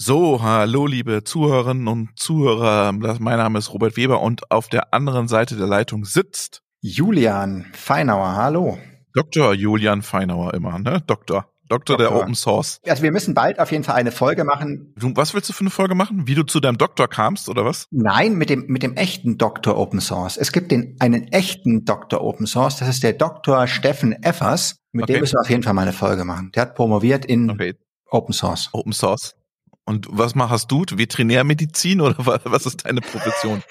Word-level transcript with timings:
So, 0.00 0.40
hallo 0.40 0.86
liebe 0.86 1.24
Zuhörerinnen 1.24 1.88
und 1.88 2.10
Zuhörer. 2.16 2.92
Mein 2.92 3.18
Name 3.18 3.58
ist 3.58 3.74
Robert 3.74 3.96
Weber 3.96 4.22
und 4.22 4.48
auf 4.52 4.68
der 4.68 4.94
anderen 4.94 5.26
Seite 5.26 5.56
der 5.56 5.66
Leitung 5.66 6.04
sitzt 6.04 6.62
Julian 6.80 7.66
Feinauer. 7.72 8.36
Hallo. 8.36 8.78
Dr. 9.12 9.54
Julian 9.54 10.02
Feinauer 10.02 10.54
immer, 10.54 10.78
ne? 10.78 11.02
Doktor. 11.04 11.52
Doktor, 11.68 11.96
Doktor 11.96 11.96
der 11.96 12.14
Open 12.14 12.36
Source. 12.36 12.80
Also 12.86 13.02
wir 13.02 13.10
müssen 13.10 13.34
bald 13.34 13.58
auf 13.58 13.72
jeden 13.72 13.82
Fall 13.82 13.96
eine 13.96 14.12
Folge 14.12 14.44
machen. 14.44 14.94
Du, 14.96 15.16
was 15.16 15.34
willst 15.34 15.48
du 15.48 15.52
für 15.52 15.62
eine 15.62 15.70
Folge 15.70 15.96
machen? 15.96 16.28
Wie 16.28 16.36
du 16.36 16.44
zu 16.44 16.60
deinem 16.60 16.78
Doktor 16.78 17.08
kamst 17.08 17.48
oder 17.48 17.64
was? 17.64 17.88
Nein, 17.90 18.36
mit 18.36 18.50
dem 18.50 18.66
mit 18.68 18.84
dem 18.84 18.94
echten 18.94 19.36
Doktor 19.36 19.76
Open 19.76 20.00
Source. 20.00 20.36
Es 20.36 20.52
gibt 20.52 20.70
den 20.70 20.94
einen 21.00 21.26
echten 21.32 21.84
Doktor 21.84 22.22
Open 22.22 22.46
Source. 22.46 22.76
Das 22.76 22.88
ist 22.88 23.02
der 23.02 23.14
Dr. 23.14 23.66
Steffen 23.66 24.12
Effers. 24.22 24.76
Mit 24.92 25.02
okay. 25.02 25.14
dem 25.14 25.20
müssen 25.22 25.34
wir 25.34 25.40
auf 25.40 25.50
jeden 25.50 25.64
Fall 25.64 25.74
mal 25.74 25.82
eine 25.82 25.92
Folge 25.92 26.24
machen. 26.24 26.52
Der 26.54 26.62
hat 26.62 26.76
promoviert 26.76 27.24
in 27.24 27.50
okay. 27.50 27.74
Open 28.10 28.32
Source. 28.32 28.70
Open 28.72 28.92
Source. 28.92 29.34
Und 29.88 30.06
was 30.10 30.34
machst 30.34 30.70
du? 30.70 30.84
Veterinärmedizin 30.86 32.02
oder 32.02 32.16
was 32.18 32.66
ist 32.66 32.84
deine 32.84 33.00
Profession? 33.00 33.62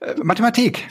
Äh, 0.00 0.14
Mathematik. 0.22 0.88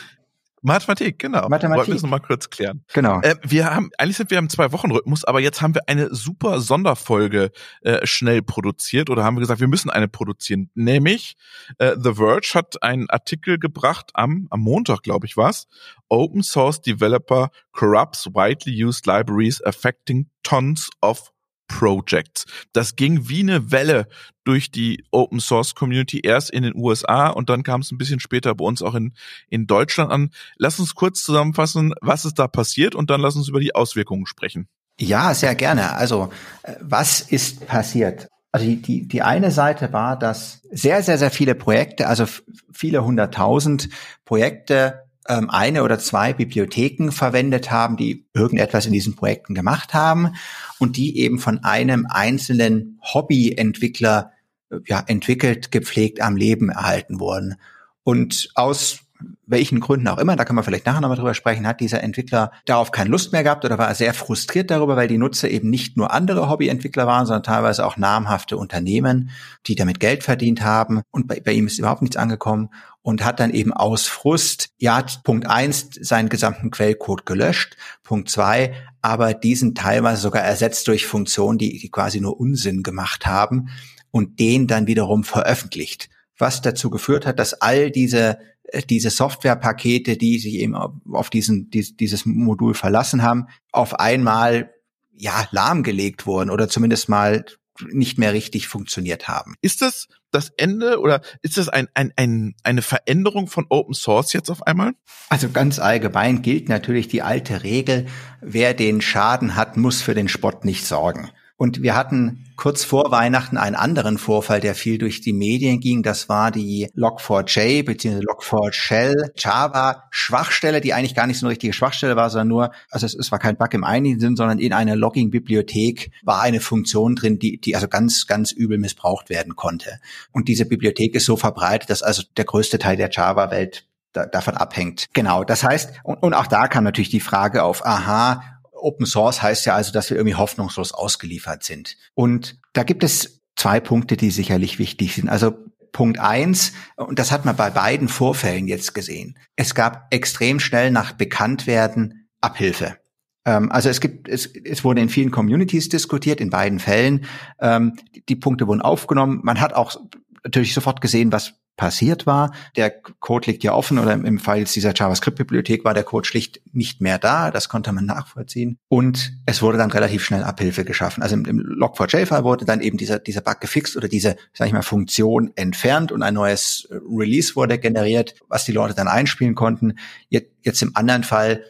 Mathematik, 0.62 1.18
genau. 1.18 1.50
Mathematik. 1.50 1.78
Wollten 1.78 1.92
wir 1.92 1.96
es 1.96 2.04
nochmal 2.04 2.20
kurz 2.20 2.52
klären. 2.52 2.84
Genau. 2.94 3.20
Äh, 3.22 3.36
wir 3.42 3.66
haben, 3.66 3.90
eigentlich 3.98 4.18
sind 4.18 4.30
wir 4.30 4.38
im 4.38 4.48
Zwei-Wochen-Rhythmus, 4.48 5.26
aber 5.26 5.40
jetzt 5.40 5.64
haben 5.64 5.74
wir 5.74 5.82
eine 5.88 6.14
super 6.14 6.60
Sonderfolge 6.60 7.52
äh, 7.82 8.06
schnell 8.06 8.44
produziert 8.44 9.10
oder 9.10 9.24
haben 9.24 9.38
wir 9.38 9.42
gesagt, 9.42 9.60
wir 9.60 9.68
müssen 9.68 9.90
eine 9.90 10.08
produzieren. 10.08 10.70
Nämlich 10.76 11.36
äh, 11.80 11.96
The 12.00 12.14
Verge 12.14 12.52
hat 12.54 12.84
einen 12.84 13.10
Artikel 13.10 13.58
gebracht 13.58 14.12
am, 14.14 14.46
am 14.52 14.60
Montag, 14.60 15.02
glaube 15.02 15.26
ich, 15.26 15.36
was. 15.36 15.66
Open 16.10 16.44
Source 16.44 16.80
Developer 16.80 17.50
corrupts 17.72 18.28
widely 18.28 18.86
used 18.86 19.08
libraries 19.08 19.64
affecting 19.64 20.30
tons 20.44 20.92
of 21.02 21.32
Projects. 21.68 22.46
Das 22.74 22.96
ging 22.96 23.28
wie 23.28 23.42
eine 23.42 23.72
Welle 23.72 24.08
durch 24.44 24.72
die 24.72 25.04
Open 25.12 25.40
Source 25.40 25.76
Community 25.76 26.20
erst 26.20 26.52
in 26.52 26.64
den 26.64 26.76
USA 26.76 27.30
und 27.30 27.50
dann 27.50 27.64
kam 27.64 27.82
es 27.82 27.92
ein 27.92 27.98
bisschen 27.98 28.20
später 28.20 28.54
bei 28.56 28.66
uns 28.66 28.82
auch 28.82 28.96
in, 28.96 29.14
in 29.50 29.68
Deutschland 29.68 30.12
an. 30.12 30.32
Lass 30.58 30.80
uns 30.80 30.96
kurz 30.96 31.24
zusammenfassen, 31.24 31.94
was 32.02 32.26
ist 32.26 32.40
da 32.40 32.48
passiert 32.48 32.96
und 32.96 33.10
dann 33.10 33.22
lass 33.22 33.36
uns 33.36 33.50
über 33.50 33.60
die 33.60 33.76
Auswirkungen 33.76 34.26
sprechen. 34.26 34.68
Ja, 35.00 35.34
sehr 35.34 35.56
gerne. 35.56 35.94
Also, 35.94 36.30
äh, 36.64 36.74
was 36.80 37.22
ist 37.22 37.68
passiert? 37.68 38.30
Also 38.52 38.68
die, 38.68 38.82
die, 38.82 39.08
die 39.08 39.22
eine 39.22 39.52
Seite 39.52 39.92
war, 39.92 40.18
dass 40.18 40.62
sehr, 40.72 41.04
sehr, 41.04 41.18
sehr 41.18 41.32
viele 41.32 41.56
Projekte, 41.56 42.08
also 42.08 42.26
viele 42.72 43.04
hunderttausend 43.04 43.90
Projekte 44.24 45.05
ähm, 45.28 45.50
eine 45.50 45.84
oder 45.84 46.00
zwei 46.00 46.34
Bibliotheken 46.34 47.12
verwendet 47.12 47.72
haben, 47.72 47.98
die 47.98 48.26
irgendetwas 48.34 48.86
in 48.86 48.94
diesen 48.94 49.16
Projekten 49.16 49.56
gemacht 49.56 49.94
haben 49.94 50.34
und 50.80 50.98
die 50.98 51.20
eben 51.20 51.40
von 51.40 51.64
einem 51.64 52.08
einzelnen 52.10 53.00
Hobbyentwickler 53.02 54.32
äh, 54.70 54.78
ja, 54.88 55.04
entwickelt, 55.06 55.72
gepflegt, 55.72 56.22
am 56.22 56.36
Leben 56.36 56.70
erhalten 56.70 57.20
wurden. 57.20 57.56
Und 58.04 58.50
aus 58.56 59.05
welchen 59.48 59.80
Gründen 59.80 60.08
auch 60.08 60.18
immer, 60.18 60.36
da 60.36 60.46
kann 60.46 60.56
man 60.56 60.64
vielleicht 60.64 60.86
nachher 60.86 61.02
nochmal 61.02 61.18
drüber 61.18 61.34
sprechen, 61.34 61.68
hat 61.68 61.80
dieser 61.80 62.04
Entwickler 62.04 62.52
darauf 62.66 62.92
keine 62.92 63.10
Lust 63.10 63.32
mehr 63.32 63.44
gehabt 63.44 63.66
oder 63.66 63.78
war 63.78 63.94
sehr 63.96 64.14
frustriert 64.14 64.72
darüber, 64.72 64.96
weil 64.96 65.08
die 65.08 65.18
Nutzer 65.18 65.50
eben 65.50 65.70
nicht 65.70 65.98
nur 65.98 66.12
andere 66.12 66.50
Hobbyentwickler 66.50 67.08
waren, 67.08 67.26
sondern 67.26 67.44
teilweise 67.44 67.86
auch 67.86 67.98
namhafte 67.98 68.58
Unternehmen, 68.58 69.30
die 69.68 69.76
damit 69.76 70.00
Geld 70.00 70.24
verdient 70.24 70.64
haben 70.64 71.02
und 71.12 71.28
bei, 71.28 71.40
bei 71.40 71.52
ihm 71.52 71.68
ist 71.68 71.80
überhaupt 71.80 72.02
nichts 72.02 72.18
angekommen 72.18 72.70
und 73.02 73.24
hat 73.24 73.40
dann 73.40 73.52
eben 73.52 73.72
aus 73.72 74.08
Frust, 74.08 74.70
ja, 74.78 75.04
Punkt 75.24 75.48
eins, 75.48 75.90
seinen 76.02 76.30
gesamten 76.30 76.72
Quellcode 76.72 77.26
gelöscht, 77.26 77.78
Punkt 78.04 78.30
zwei, 78.30 78.74
aber 79.02 79.34
diesen 79.34 79.76
teilweise 79.76 80.22
sogar 80.22 80.42
ersetzt 80.42 80.88
durch 80.88 81.06
Funktionen, 81.06 81.60
die, 81.60 81.78
die 81.78 81.90
quasi 81.90 82.20
nur 82.20 82.40
Unsinn 82.40 82.82
gemacht 82.82 83.28
haben 83.28 83.70
und 84.10 84.40
den 84.40 84.66
dann 84.66 84.88
wiederum 84.88 85.24
veröffentlicht 85.24 86.10
was 86.38 86.62
dazu 86.62 86.90
geführt 86.90 87.26
hat, 87.26 87.40
dass 87.40 87.54
all 87.62 87.92
diese 87.92 88.38
äh, 88.64 88.82
diese 88.82 89.10
Softwarepakete, 89.10 90.18
die 90.18 90.40
sich 90.40 90.56
eben 90.56 90.76
auf 90.76 91.30
diesen, 91.30 91.70
dieses 91.70 92.26
Modul 92.26 92.74
verlassen 92.74 93.22
haben, 93.22 93.48
auf 93.72 94.00
einmal 94.00 94.72
ja 95.18 95.48
lahmgelegt 95.52 96.26
wurden 96.26 96.50
oder 96.50 96.68
zumindest 96.68 97.10
mal 97.10 97.46
nicht 97.92 98.18
mehr 98.18 98.34
richtig 98.34 98.68
funktioniert 98.68 99.28
haben. 99.28 99.56
Ist 99.62 99.82
das 99.82 100.08
das 100.32 100.50
Ende 100.58 101.00
oder 101.00 101.22
ist 101.42 101.58
das 101.58 101.70
ein, 101.70 101.88
ein, 101.94 102.12
ein, 102.16 102.56
eine 102.64 102.82
Veränderung 102.82 103.48
von 103.48 103.66
Open 103.70 103.94
Source 103.94 104.34
jetzt 104.34 104.50
auf 104.50 104.64
einmal? 104.64 104.94
Also 105.30 105.50
ganz 105.50 105.80
allgemein 105.80 106.42
gilt 106.42 106.70
natürlich 106.70 107.08
die 107.08 107.22
alte 107.22 107.64
Regel, 107.64 108.08
wer 108.42 108.74
den 108.74 109.02
Schaden 109.02 109.56
hat, 109.56 109.78
muss 109.78 110.02
für 110.02 110.14
den 110.14 110.28
Spott 110.28 110.66
nicht 110.66 110.86
sorgen. 110.86 111.32
Und 111.58 111.82
wir 111.82 111.96
hatten 111.96 112.46
kurz 112.58 112.84
vor 112.84 113.12
Weihnachten 113.12 113.58
einen 113.58 113.76
anderen 113.76 114.18
Vorfall, 114.18 114.60
der 114.60 114.76
viel 114.76 114.98
durch 114.98 115.22
die 115.22 115.32
Medien 115.32 115.80
ging. 115.80 116.04
Das 116.04 116.28
war 116.28 116.52
die 116.52 116.90
Log4j 116.98 117.86
bzw. 117.86 118.20
Log4Shell 118.20 119.32
Java 119.38 120.04
Schwachstelle, 120.10 120.82
die 120.82 120.94
eigentlich 120.94 121.16
gar 121.16 121.28
nicht 121.28 121.40
so 121.40 121.46
eine 121.46 121.52
richtige 121.52 121.72
Schwachstelle 121.72 122.18
war, 122.18 122.30
sondern 122.30 122.50
nur, 122.50 122.72
also 122.90 123.06
es, 123.06 123.16
es 123.16 123.32
war 123.32 123.40
kein 123.40 123.56
Bug 123.56 123.74
im 123.74 123.86
eigentlichen 123.86 124.20
Sinn, 124.20 124.36
sondern 124.36 124.60
in 124.60 124.74
einer 124.74 124.98
Logging 124.98 125.32
Bibliothek 125.32 126.12
war 126.24 126.42
eine 126.42 126.60
Funktion 126.60 127.16
drin, 127.16 127.40
die, 127.40 127.58
die 127.58 127.76
also 127.76 127.88
ganz, 127.88 128.28
ganz 128.28 128.52
übel 128.52 128.78
missbraucht 128.78 129.30
werden 129.30 129.56
konnte. 129.56 130.00
Und 130.34 130.50
diese 130.50 130.66
Bibliothek 130.66 131.16
ist 131.16 131.26
so 131.26 131.38
verbreitet, 131.38 131.90
dass 131.90 132.04
also 132.04 132.24
der 132.36 132.46
größte 132.46 132.80
Teil 132.80 132.98
der 132.98 133.10
Java 133.10 133.50
Welt 133.52 133.88
davon 134.12 134.56
abhängt. 134.56 135.08
Genau. 135.14 135.44
Das 135.44 135.64
heißt, 135.64 135.94
und, 136.04 136.22
und 136.24 136.34
auch 136.34 136.48
da 136.48 136.68
kam 136.68 136.84
natürlich 136.84 137.10
die 137.10 137.20
Frage 137.20 137.64
auf, 137.64 137.86
aha, 137.86 138.55
Open 138.86 139.06
Source 139.06 139.42
heißt 139.42 139.66
ja 139.66 139.76
also, 139.76 139.92
dass 139.92 140.10
wir 140.10 140.18
irgendwie 140.18 140.36
hoffnungslos 140.36 140.94
ausgeliefert 140.94 141.64
sind. 141.64 141.98
Und 142.14 142.60
da 142.74 142.84
gibt 142.84 143.04
es 143.04 143.42
zwei 143.56 143.80
Punkte, 143.80 144.16
die 144.16 144.32
sicherlich 144.32 144.80
wichtig 144.80 145.16
sind. 145.16 145.28
Also 145.30 145.54
Punkt 145.92 146.20
eins, 146.20 146.74
und 146.98 147.20
das 147.20 147.32
hat 147.32 147.46
man 147.46 147.56
bei 147.56 147.70
beiden 147.70 148.10
Vorfällen 148.10 148.68
jetzt 148.68 148.94
gesehen. 148.94 149.40
Es 149.56 149.76
gab 149.76 150.14
extrem 150.14 150.60
schnell 150.60 150.92
nach 150.92 151.14
Bekanntwerden 151.14 152.28
Abhilfe. 152.42 152.98
Ähm, 153.46 153.72
also 153.72 153.90
es 153.90 154.02
gibt, 154.02 154.28
es, 154.28 154.46
es 154.46 154.84
wurde 154.84 155.02
in 155.02 155.10
vielen 155.10 155.32
Communities 155.32 155.90
diskutiert, 155.90 156.42
in 156.42 156.50
beiden 156.50 156.80
Fällen. 156.80 157.26
Ähm, 157.60 157.94
die, 158.14 158.26
die 158.26 158.36
Punkte 158.36 158.68
wurden 158.68 158.82
aufgenommen. 158.82 159.40
Man 159.44 159.62
hat 159.62 159.74
auch 159.74 159.96
natürlich 160.44 160.74
sofort 160.74 161.02
gesehen, 161.02 161.32
was 161.32 161.54
passiert 161.78 162.26
war. 162.26 162.54
Der 162.76 162.90
Code 162.90 163.52
liegt 163.52 163.64
ja 163.64 163.74
offen 163.74 164.00
oder 164.00 164.14
im 164.14 164.40
Fall 164.40 164.64
dieser 164.64 164.94
JavaScript-Bibliothek 164.94 165.84
war 165.84 165.94
der 165.94 166.04
Code 166.04 166.28
schlicht 166.28 166.62
nicht 166.74 167.02
mehr 167.02 167.20
da. 167.20 167.52
Das 167.52 167.70
konnte 167.70 167.92
man 167.92 168.06
nachvollziehen. 168.06 168.78
Und 168.88 169.34
es 169.46 169.62
wurde 169.62 169.78
dann 169.78 169.92
relativ 169.92 170.24
schnell 170.24 170.44
Abhilfe 170.44 170.86
geschaffen. 170.86 171.22
Also 171.22 171.36
im, 171.36 171.46
im 171.46 171.60
Log4j-Fall 171.60 172.44
wurde 172.44 172.66
dann 172.66 172.82
eben 172.82 172.98
dieser, 172.98 173.20
dieser 173.20 173.42
Bug 173.42 173.60
gefixt 173.60 173.98
oder 173.98 174.08
diese, 174.08 174.36
sag 174.54 174.68
ich 174.68 174.74
mal, 174.74 174.84
Funktion 174.84 175.52
entfernt 175.56 176.12
und 176.12 176.24
ein 176.24 176.34
neues 176.34 176.88
Release 176.92 177.56
wurde 177.56 177.78
generiert, 177.78 178.36
was 178.48 178.66
die 178.66 178.72
Leute 178.72 178.94
dann 178.94 179.08
einspielen 179.08 179.56
konnten. 179.56 179.96
Jetzt, 180.30 180.52
jetzt 180.64 180.82
im 180.82 180.96
anderen 180.96 181.24
Fall 181.24 181.64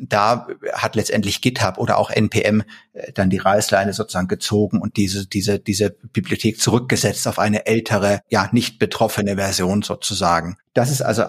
da 0.00 0.46
hat 0.72 0.96
letztendlich 0.96 1.40
GitHub 1.40 1.78
oder 1.78 1.98
auch 1.98 2.10
NPM 2.10 2.62
äh, 2.92 3.12
dann 3.12 3.30
die 3.30 3.38
Reißleine 3.38 3.92
sozusagen 3.92 4.28
gezogen 4.28 4.80
und 4.80 4.96
diese, 4.96 5.26
diese, 5.26 5.58
diese 5.58 5.90
Bibliothek 5.90 6.60
zurückgesetzt 6.60 7.26
auf 7.26 7.38
eine 7.38 7.66
ältere, 7.66 8.20
ja, 8.28 8.48
nicht 8.52 8.78
betroffene 8.78 9.36
Version 9.36 9.82
sozusagen. 9.82 10.56
Das 10.74 10.90
ist 10.90 11.02
also 11.02 11.24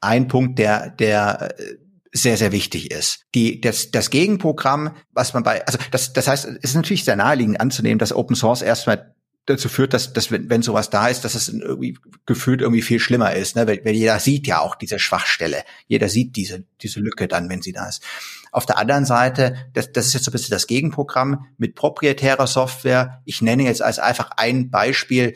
ein 0.00 0.28
Punkt, 0.28 0.58
der, 0.58 0.90
der 0.90 1.54
äh, 1.58 1.76
sehr, 2.12 2.36
sehr 2.36 2.52
wichtig 2.52 2.90
ist. 2.90 3.24
Die, 3.34 3.60
das, 3.60 3.90
das 3.90 4.10
Gegenprogramm, 4.10 4.94
was 5.12 5.32
man 5.32 5.42
bei, 5.42 5.64
also 5.66 5.78
das, 5.90 6.12
das 6.12 6.28
heißt, 6.28 6.44
es 6.44 6.56
ist 6.70 6.74
natürlich 6.74 7.04
sehr 7.04 7.16
naheliegend 7.16 7.60
anzunehmen, 7.60 7.98
dass 7.98 8.12
Open 8.12 8.36
Source 8.36 8.62
erstmal 8.62 9.14
dazu 9.46 9.68
führt, 9.68 9.92
dass, 9.92 10.12
dass 10.12 10.30
wenn, 10.30 10.48
wenn 10.50 10.62
sowas 10.62 10.90
da 10.90 11.08
ist, 11.08 11.24
dass 11.24 11.34
es 11.34 11.48
irgendwie 11.48 11.98
gefühlt 12.26 12.60
irgendwie 12.60 12.82
viel 12.82 13.00
schlimmer 13.00 13.34
ist, 13.34 13.56
ne? 13.56 13.66
weil, 13.66 13.84
weil 13.84 13.94
jeder 13.94 14.18
sieht 14.18 14.46
ja 14.46 14.60
auch 14.60 14.74
diese 14.74 14.98
Schwachstelle, 14.98 15.64
jeder 15.88 16.08
sieht 16.08 16.36
diese 16.36 16.64
diese 16.82 17.00
Lücke 17.00 17.28
dann, 17.28 17.48
wenn 17.48 17.62
sie 17.62 17.72
da 17.72 17.88
ist. 17.88 18.02
Auf 18.50 18.66
der 18.66 18.78
anderen 18.78 19.04
Seite, 19.04 19.56
das, 19.72 19.92
das 19.92 20.06
ist 20.06 20.14
jetzt 20.14 20.24
so 20.24 20.30
ein 20.30 20.32
bisschen 20.32 20.52
das 20.52 20.66
Gegenprogramm 20.66 21.46
mit 21.56 21.74
proprietärer 21.74 22.46
Software. 22.46 23.22
Ich 23.24 23.40
nenne 23.40 23.64
jetzt 23.64 23.82
als 23.82 23.98
einfach 23.98 24.30
ein 24.36 24.70
Beispiel, 24.70 25.34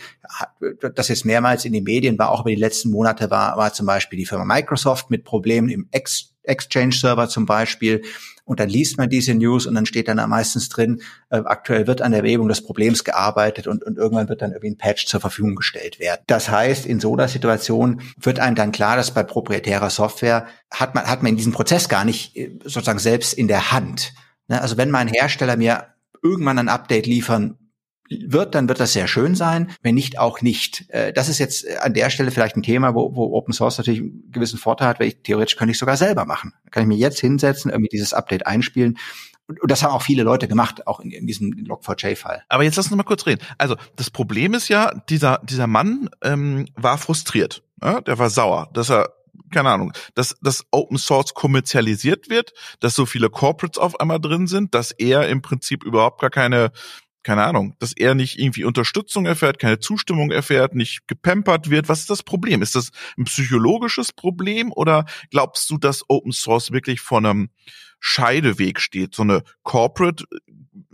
das 0.95 1.09
jetzt 1.09 1.25
mehrmals 1.25 1.65
in 1.65 1.73
den 1.73 1.85
Medien 1.85 2.19
war, 2.19 2.31
auch 2.31 2.41
über 2.41 2.51
die 2.51 2.57
letzten 2.57 2.91
Monate 2.91 3.31
war, 3.31 3.57
war 3.57 3.73
zum 3.73 3.87
Beispiel 3.87 4.19
die 4.19 4.27
Firma 4.27 4.45
Microsoft 4.45 5.11
mit 5.11 5.25
Problemen 5.25 5.69
im 5.69 5.89
Ex 5.93 6.36
Exchange-Server 6.47 7.29
zum 7.29 7.47
Beispiel. 7.47 8.03
Und 8.45 8.61
dann 8.61 8.69
liest 8.69 8.97
man 8.97 9.09
diese 9.11 9.35
News 9.35 9.67
und 9.67 9.75
dann 9.75 9.87
steht 9.87 10.07
dann 10.07 10.17
meistens 10.31 10.69
drin, 10.69 11.03
äh, 11.31 11.39
aktuell 11.39 11.89
wird 11.89 12.01
an 12.01 12.13
der 12.13 12.23
Behebung 12.23 12.49
des 12.49 12.63
Problems 12.63 13.03
gearbeitet 13.03 13.67
und, 13.67 13.83
und 13.83 13.99
irgendwann 13.99 14.29
wird 14.29 14.41
dann 14.41 14.53
irgendwie 14.53 14.71
ein 14.71 14.79
Patch 14.79 15.07
zur 15.07 15.21
Verfügung 15.21 15.57
gestellt 15.57 15.99
werden. 15.99 16.23
Das 16.29 16.49
heißt, 16.49 16.87
in 16.87 17.01
so 17.01 17.13
einer 17.13 17.27
Situation 17.27 18.03
wird 18.21 18.39
einem 18.39 18.55
dann 18.55 18.71
klar, 18.71 18.97
dass 18.97 19.11
bei 19.11 19.25
proprietärer 19.25 19.91
Software 19.91 20.47
hat 20.71 20.95
man, 20.95 21.07
hat 21.07 21.25
man 21.25 21.31
in 21.31 21.37
diesem 21.37 21.53
Prozess 21.53 21.89
gar 21.89 22.05
nicht 22.05 22.37
äh, 22.37 22.53
sozusagen 22.63 23.01
selbst 23.01 23.35
in 23.35 23.49
der 23.49 23.73
Hand. 23.73 24.15
Ne? 24.47 24.63
Also 24.63 24.77
wenn 24.77 24.93
mein 24.93 25.09
Hersteller 25.09 25.57
mir 25.57 25.89
irgendwann 26.23 26.61
ein 26.61 26.69
Update 26.69 27.07
liefern 27.07 27.59
wird, 28.11 28.55
dann 28.55 28.69
wird 28.69 28.81
das 28.81 28.93
sehr 28.93 29.09
schön 29.09 29.35
sein. 29.35 29.71
Wenn 29.83 29.95
nicht, 29.95 30.19
auch 30.19 30.41
nicht. 30.43 30.89
Äh, 30.91 31.13
das 31.13 31.29
ist 31.29 31.39
jetzt 31.39 31.67
an 31.79 31.95
der 31.95 32.11
Stelle 32.11 32.31
vielleicht 32.31 32.57
ein 32.57 32.63
Thema, 32.63 32.95
wo, 32.95 33.15
wo 33.15 33.33
Open 33.37 33.53
Source 33.53 33.79
natürlich 33.79 34.01
einen 34.01 34.31
gewissen 34.33 34.59
Vorteil 34.59 34.89
hat, 34.89 35.01
weil 35.01 35.09
ich 35.09 35.23
theoretisch 35.23 35.57
könnte 35.57 35.73
ich 35.73 35.79
sogar 35.79 35.97
selber 35.97 36.25
machen. 36.25 36.53
Da 36.65 36.71
kann 36.71 36.83
ich 36.83 36.89
mir 36.89 36.97
jetzt 36.97 37.21
hinsetzen, 37.21 37.71
irgendwie 37.71 37.91
dieses 37.91 38.13
Update 38.13 38.47
einspielen. 38.47 38.99
Und 39.49 39.71
das 39.71 39.83
haben 39.83 39.93
auch 39.93 40.03
viele 40.03 40.25
Leute 40.25 40.49
gemacht, 40.49 40.87
auch 40.87 40.99
in, 41.01 41.13
in 41.13 41.27
diesem 41.27 41.53
Log4j-Fall. 41.53 42.43
Aber 42.49 42.65
jetzt 42.65 42.77
lass 42.77 42.87
uns 42.87 42.97
mal 42.97 43.05
kurz 43.05 43.27
reden. 43.27 43.43
Also 43.59 43.77
das 43.95 44.11
Problem 44.11 44.55
ist 44.55 44.69
ja, 44.69 44.93
dieser, 45.09 45.41
dieser 45.45 45.69
Mann 45.69 46.11
ähm, 46.23 46.67
war 46.75 46.99
frustriert. 46.99 47.63
Ja? 47.81 48.01
Der 48.01 48.19
war 48.19 48.31
sauer, 48.31 48.71
dass 48.73 48.91
er 48.91 49.13
keine 49.53 49.71
Ahnung, 49.71 49.93
dass, 50.15 50.37
dass 50.41 50.65
Open 50.71 50.99
Source 50.99 51.35
kommerzialisiert 51.35 52.29
wird, 52.29 52.53
dass 52.81 52.95
so 52.95 53.07
viele 53.07 53.31
Corporates 53.31 53.79
auf 53.79 54.01
einmal 54.01 54.21
drin 54.21 54.47
sind, 54.47 54.75
dass 54.75 54.91
er 54.93 55.29
im 55.29 55.43
Prinzip 55.43 55.85
überhaupt 55.85 56.21
gar 56.21 56.31
keine 56.31 56.73
keine 57.27 57.43
Ahnung, 57.43 57.75
dass 57.81 57.93
er 57.93 58.15
nicht 58.15 58.39
irgendwie 58.39 58.63
Unterstützung 58.63 59.27
erfährt, 59.27 59.59
keine 59.59 59.81
Zustimmung 59.81 60.31
erfährt, 60.31 60.77
nicht 60.77 61.09
gepampert 61.09 61.71
wird. 61.71 61.89
Was 61.89 61.99
ist 61.99 62.11
das 62.11 62.23
Problem? 62.23 62.63
Ist 62.63 62.77
das 62.77 62.91
ein 63.19 63.25
psychologisches 63.25 64.13
Problem 64.13 64.71
oder 64.71 65.07
glaubst 65.33 65.69
du, 65.69 65.77
dass 65.77 66.09
Open 66.09 66.31
Source 66.31 66.71
wirklich 66.71 67.01
vor 67.01 67.19
einem 67.19 67.51
Scheideweg 67.99 68.79
steht, 68.79 69.17
so 69.17 69.25
eine 69.25 69.43
Corporate, 69.65 70.25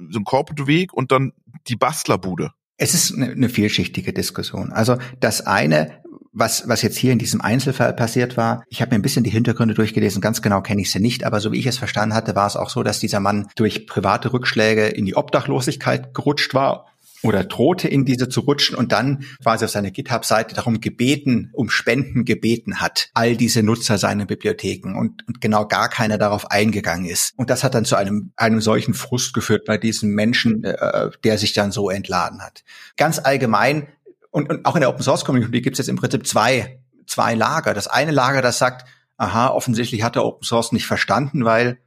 so 0.08 0.20
ein 0.20 0.24
Corporate 0.24 0.66
Weg 0.66 0.94
und 0.94 1.12
dann 1.12 1.32
die 1.68 1.76
Bastlerbude? 1.76 2.52
Es 2.78 2.94
ist 2.94 3.12
eine, 3.12 3.32
eine 3.32 3.50
vielschichtige 3.50 4.14
Diskussion. 4.14 4.72
Also 4.72 4.96
das 5.20 5.42
eine 5.42 6.01
was, 6.32 6.66
was 6.66 6.82
jetzt 6.82 6.96
hier 6.96 7.12
in 7.12 7.18
diesem 7.18 7.40
Einzelfall 7.40 7.92
passiert 7.92 8.36
war, 8.36 8.64
ich 8.68 8.80
habe 8.80 8.90
mir 8.90 8.98
ein 8.98 9.02
bisschen 9.02 9.24
die 9.24 9.30
Hintergründe 9.30 9.74
durchgelesen, 9.74 10.20
ganz 10.20 10.42
genau 10.42 10.62
kenne 10.62 10.80
ich 10.80 10.90
sie 10.90 11.00
nicht, 11.00 11.24
aber 11.24 11.40
so 11.40 11.52
wie 11.52 11.58
ich 11.58 11.66
es 11.66 11.78
verstanden 11.78 12.14
hatte, 12.14 12.34
war 12.34 12.46
es 12.46 12.56
auch 12.56 12.70
so, 12.70 12.82
dass 12.82 13.00
dieser 13.00 13.20
Mann 13.20 13.48
durch 13.54 13.86
private 13.86 14.32
Rückschläge 14.32 14.86
in 14.86 15.04
die 15.04 15.16
Obdachlosigkeit 15.16 16.14
gerutscht 16.14 16.54
war 16.54 16.86
oder 17.22 17.44
drohte 17.44 17.88
in 17.88 18.04
diese 18.04 18.28
zu 18.28 18.40
rutschen 18.40 18.76
und 18.76 18.92
dann 18.92 19.24
quasi 19.42 19.64
auf 19.64 19.70
seiner 19.70 19.90
GitHub-Seite 19.90 20.54
darum 20.54 20.80
gebeten, 20.80 21.50
um 21.52 21.70
Spenden 21.70 22.24
gebeten 22.24 22.80
hat, 22.80 23.10
all 23.14 23.36
diese 23.36 23.62
Nutzer 23.62 23.98
seiner 23.98 24.26
Bibliotheken 24.26 24.94
und, 24.96 25.26
und 25.28 25.40
genau 25.40 25.66
gar 25.66 25.88
keiner 25.88 26.18
darauf 26.18 26.50
eingegangen 26.50 27.06
ist. 27.06 27.32
Und 27.36 27.50
das 27.50 27.62
hat 27.62 27.74
dann 27.74 27.84
zu 27.84 27.96
einem, 27.96 28.32
einem 28.36 28.60
solchen 28.60 28.94
Frust 28.94 29.34
geführt 29.34 29.64
bei 29.66 29.78
diesem 29.78 30.10
Menschen, 30.14 30.64
äh, 30.64 31.10
der 31.22 31.38
sich 31.38 31.52
dann 31.52 31.70
so 31.72 31.90
entladen 31.90 32.42
hat. 32.42 32.64
Ganz 32.96 33.18
allgemein 33.18 33.86
und, 34.32 34.50
und 34.50 34.64
auch 34.64 34.74
in 34.74 34.80
der 34.80 34.88
Open 34.88 35.02
Source 35.02 35.24
Community 35.24 35.60
gibt 35.60 35.74
es 35.74 35.78
jetzt 35.78 35.88
im 35.88 35.96
Prinzip 35.96 36.26
zwei, 36.26 36.80
zwei 37.06 37.34
Lager. 37.34 37.74
Das 37.74 37.86
eine 37.86 38.10
Lager, 38.10 38.42
das 38.42 38.58
sagt, 38.58 38.88
aha, 39.18 39.48
offensichtlich 39.48 40.02
hat 40.02 40.16
der 40.16 40.24
Open 40.24 40.42
Source 40.42 40.72
nicht 40.72 40.86
verstanden, 40.86 41.44
weil 41.44 41.78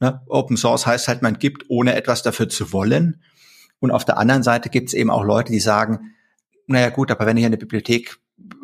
ne, 0.00 0.22
Open 0.28 0.56
Source 0.56 0.86
heißt 0.86 1.08
halt, 1.08 1.22
man 1.22 1.38
gibt, 1.38 1.64
ohne 1.68 1.94
etwas 1.94 2.22
dafür 2.22 2.48
zu 2.48 2.72
wollen. 2.72 3.20
Und 3.80 3.90
auf 3.90 4.04
der 4.04 4.16
anderen 4.16 4.44
Seite 4.44 4.70
gibt 4.70 4.88
es 4.88 4.94
eben 4.94 5.10
auch 5.10 5.24
Leute, 5.24 5.52
die 5.52 5.60
sagen, 5.60 6.14
naja 6.66 6.88
gut, 6.90 7.10
aber 7.10 7.26
wenn 7.26 7.36
ich 7.36 7.44
eine 7.44 7.58
Bibliothek 7.58 8.16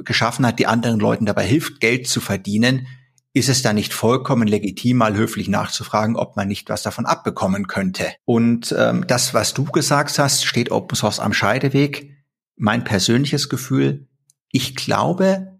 geschaffen 0.04 0.46
hat, 0.46 0.60
die 0.60 0.68
anderen 0.68 1.00
Leuten 1.00 1.26
dabei 1.26 1.44
hilft, 1.44 1.80
Geld 1.80 2.06
zu 2.06 2.20
verdienen, 2.20 2.86
ist 3.32 3.48
es 3.48 3.62
da 3.62 3.72
nicht 3.72 3.92
vollkommen 3.92 4.46
legitim, 4.46 4.98
mal 4.98 5.16
höflich 5.16 5.48
nachzufragen, 5.48 6.14
ob 6.14 6.36
man 6.36 6.46
nicht 6.46 6.68
was 6.68 6.82
davon 6.82 7.04
abbekommen 7.04 7.66
könnte. 7.66 8.06
Und 8.24 8.72
ähm, 8.78 9.04
das, 9.08 9.34
was 9.34 9.54
du 9.54 9.64
gesagt 9.64 10.20
hast, 10.20 10.44
steht 10.44 10.70
Open 10.70 10.94
Source 10.94 11.18
am 11.18 11.32
Scheideweg 11.32 12.13
mein 12.56 12.84
persönliches 12.84 13.48
Gefühl, 13.48 14.06
ich 14.50 14.76
glaube 14.76 15.58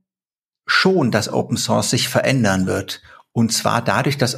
schon, 0.66 1.10
dass 1.10 1.32
Open 1.32 1.56
Source 1.56 1.90
sich 1.90 2.08
verändern 2.08 2.66
wird. 2.66 3.02
Und 3.32 3.52
zwar 3.52 3.82
dadurch, 3.82 4.16
dass, 4.16 4.36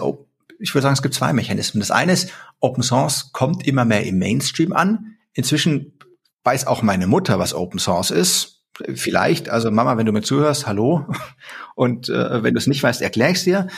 ich 0.58 0.74
würde 0.74 0.82
sagen, 0.82 0.94
es 0.94 1.02
gibt 1.02 1.14
zwei 1.14 1.32
Mechanismen. 1.32 1.80
Das 1.80 1.90
eine 1.90 2.12
ist, 2.12 2.32
Open 2.60 2.82
Source 2.82 3.32
kommt 3.32 3.66
immer 3.66 3.84
mehr 3.84 4.04
im 4.04 4.18
Mainstream 4.18 4.72
an. 4.72 5.16
Inzwischen 5.34 5.98
weiß 6.44 6.66
auch 6.66 6.82
meine 6.82 7.06
Mutter, 7.06 7.38
was 7.38 7.54
Open 7.54 7.78
Source 7.78 8.10
ist. 8.10 8.64
Vielleicht, 8.94 9.48
also 9.48 9.70
Mama, 9.70 9.96
wenn 9.96 10.06
du 10.06 10.12
mir 10.12 10.22
zuhörst, 10.22 10.66
hallo. 10.66 11.06
Und 11.74 12.08
äh, 12.08 12.42
wenn 12.42 12.54
du 12.54 12.58
es 12.58 12.66
nicht 12.66 12.82
weißt, 12.82 13.02
erkläre 13.02 13.32
ich 13.32 13.44
dir. 13.44 13.68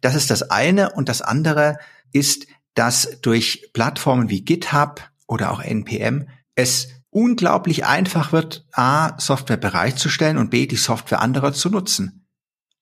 Das 0.00 0.14
ist 0.14 0.30
das 0.30 0.50
eine. 0.50 0.92
Und 0.92 1.08
das 1.08 1.22
andere 1.22 1.78
ist, 2.12 2.46
dass 2.74 3.20
durch 3.22 3.70
Plattformen 3.72 4.30
wie 4.30 4.44
GitHub 4.44 5.02
oder 5.26 5.50
auch 5.50 5.60
NPM 5.60 6.28
es 6.54 6.88
unglaublich 7.10 7.86
einfach 7.86 8.32
wird, 8.32 8.66
A, 8.72 9.18
Software 9.18 9.56
bereitzustellen 9.56 10.38
und 10.38 10.50
B, 10.50 10.66
die 10.66 10.76
Software 10.76 11.20
anderer 11.20 11.52
zu 11.52 11.70
nutzen. 11.70 12.26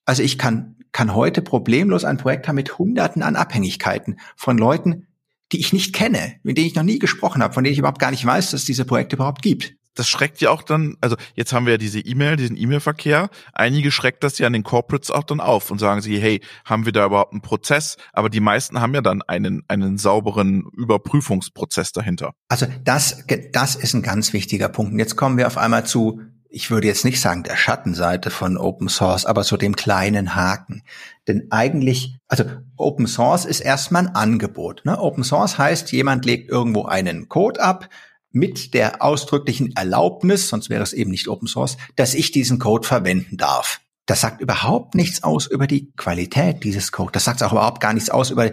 Also 0.05 0.23
ich 0.23 0.39
kann, 0.39 0.77
kann 0.93 1.15
heute 1.15 1.43
problemlos 1.43 2.05
ein 2.05 2.19
Projekt 2.19 2.49
haben 2.49 2.57
mit 2.57 2.79
Hunderten 2.79 3.23
an 3.23 3.37
Abhängigkeiten 3.37 4.19
von 4.37 4.59
Leuten, 4.59 5.07
die 5.53 5.61
ich 5.61 5.73
nicht 5.73 5.95
kenne, 5.95 6.35
mit 6.43 6.57
denen 6.57 6.67
ich 6.67 6.75
noch 6.75 6.83
nie 6.83 6.99
gesprochen 6.99 7.43
habe, 7.43 7.55
von 7.55 7.63
denen 7.63 7.73
ich 7.73 7.79
überhaupt 7.79 8.01
gar 8.01 8.11
nicht 8.11 8.25
weiß, 8.25 8.51
dass 8.51 8.61
es 8.61 8.67
diese 8.67 8.85
Projekte 8.85 9.17
überhaupt 9.17 9.43
gibt 9.43 9.77
das 9.99 10.09
schreckt 10.09 10.41
ja 10.41 10.51
auch 10.51 10.63
dann, 10.63 10.97
also 11.01 11.17
jetzt 11.35 11.53
haben 11.53 11.67
wir 11.67 11.73
ja 11.73 11.79
diese 11.79 12.01
E-Mail, 12.01 12.37
diesen 12.37 12.57
E-Mail-Verkehr. 12.57 13.31
Einige 13.53 13.91
schreckt 13.91 14.23
das 14.23 14.39
ja 14.39 14.47
an 14.47 14.53
den 14.53 14.63
Corporates 14.63 15.11
auch 15.11 15.25
dann 15.25 15.41
auf 15.41 15.71
und 15.71 15.79
sagen 15.79 16.01
sie, 16.01 16.19
hey, 16.19 16.41
haben 16.65 16.85
wir 16.85 16.93
da 16.93 17.07
überhaupt 17.07 17.33
einen 17.33 17.43
Prozess? 17.43 17.97
Aber 18.13 18.31
die 18.31 18.41
meisten 18.41 18.81
haben 18.81 18.95
ja 18.95 19.01
dann 19.01 19.23
einen, 19.23 19.65
einen 19.69 19.99
sauberen 19.99 20.69
Überprüfungsprozess 20.77 21.93
dahinter. 21.93 22.35
Also 22.49 22.67
das, 22.85 23.25
das 23.53 23.75
ist 23.75 23.95
ein 23.95 24.03
ganz 24.03 24.33
wichtiger 24.33 24.69
Punkt. 24.69 24.93
Und 24.93 24.99
jetzt 24.99 25.17
kommen 25.17 25.39
wir 25.39 25.47
auf 25.47 25.59
einmal 25.59 25.85
zu, 25.85 26.21
ich 26.49 26.71
würde 26.71 26.87
jetzt 26.87 27.05
nicht 27.05 27.21
sagen 27.21 27.43
der 27.43 27.57
Schattenseite 27.57 28.31
von 28.31 28.57
Open 28.57 28.89
Source, 28.89 29.27
aber 29.27 29.45
zu 29.45 29.57
dem 29.57 29.77
kleinen 29.77 30.35
Haken. 30.35 30.83
Denn 31.29 31.49
eigentlich, 31.51 32.17
also 32.29 32.45
Open 32.77 33.07
Source 33.07 33.45
ist 33.45 33.61
erstmal 33.61 34.07
ein 34.07 34.15
Angebot. 34.15 34.85
Ne? 34.85 34.99
Open 34.99 35.25
Source 35.25 35.59
heißt, 35.59 35.93
jemand 35.93 36.25
legt 36.25 36.51
irgendwo 36.51 36.85
einen 36.85 37.29
Code 37.29 37.63
ab, 37.63 37.89
mit 38.37 38.75
der 38.75 39.03
ausdrücklichen 39.03 39.75
Erlaubnis, 39.75 40.49
sonst 40.49 40.69
wäre 40.69 40.83
es 40.83 40.93
eben 40.93 41.11
nicht 41.11 41.27
Open 41.29 41.49
Source, 41.49 41.79
dass 41.97 42.15
ich 42.15 42.31
diesen 42.31 42.59
Code 42.59 42.87
verwenden 42.87 43.37
darf. 43.39 43.81
Das 44.05 44.21
sagt 44.21 44.41
überhaupt 44.41 44.95
nichts 44.95 45.25
aus 45.25 45.47
über 45.47 45.67
die 45.67 45.91
Qualität 45.97 46.63
dieses 46.63 46.93
Code. 46.93 47.11
Das 47.11 47.25
sagt 47.25 47.43
auch 47.43 47.51
überhaupt 47.51 47.81
gar 47.81 47.93
nichts 47.93 48.09
aus 48.09 48.31
über 48.31 48.51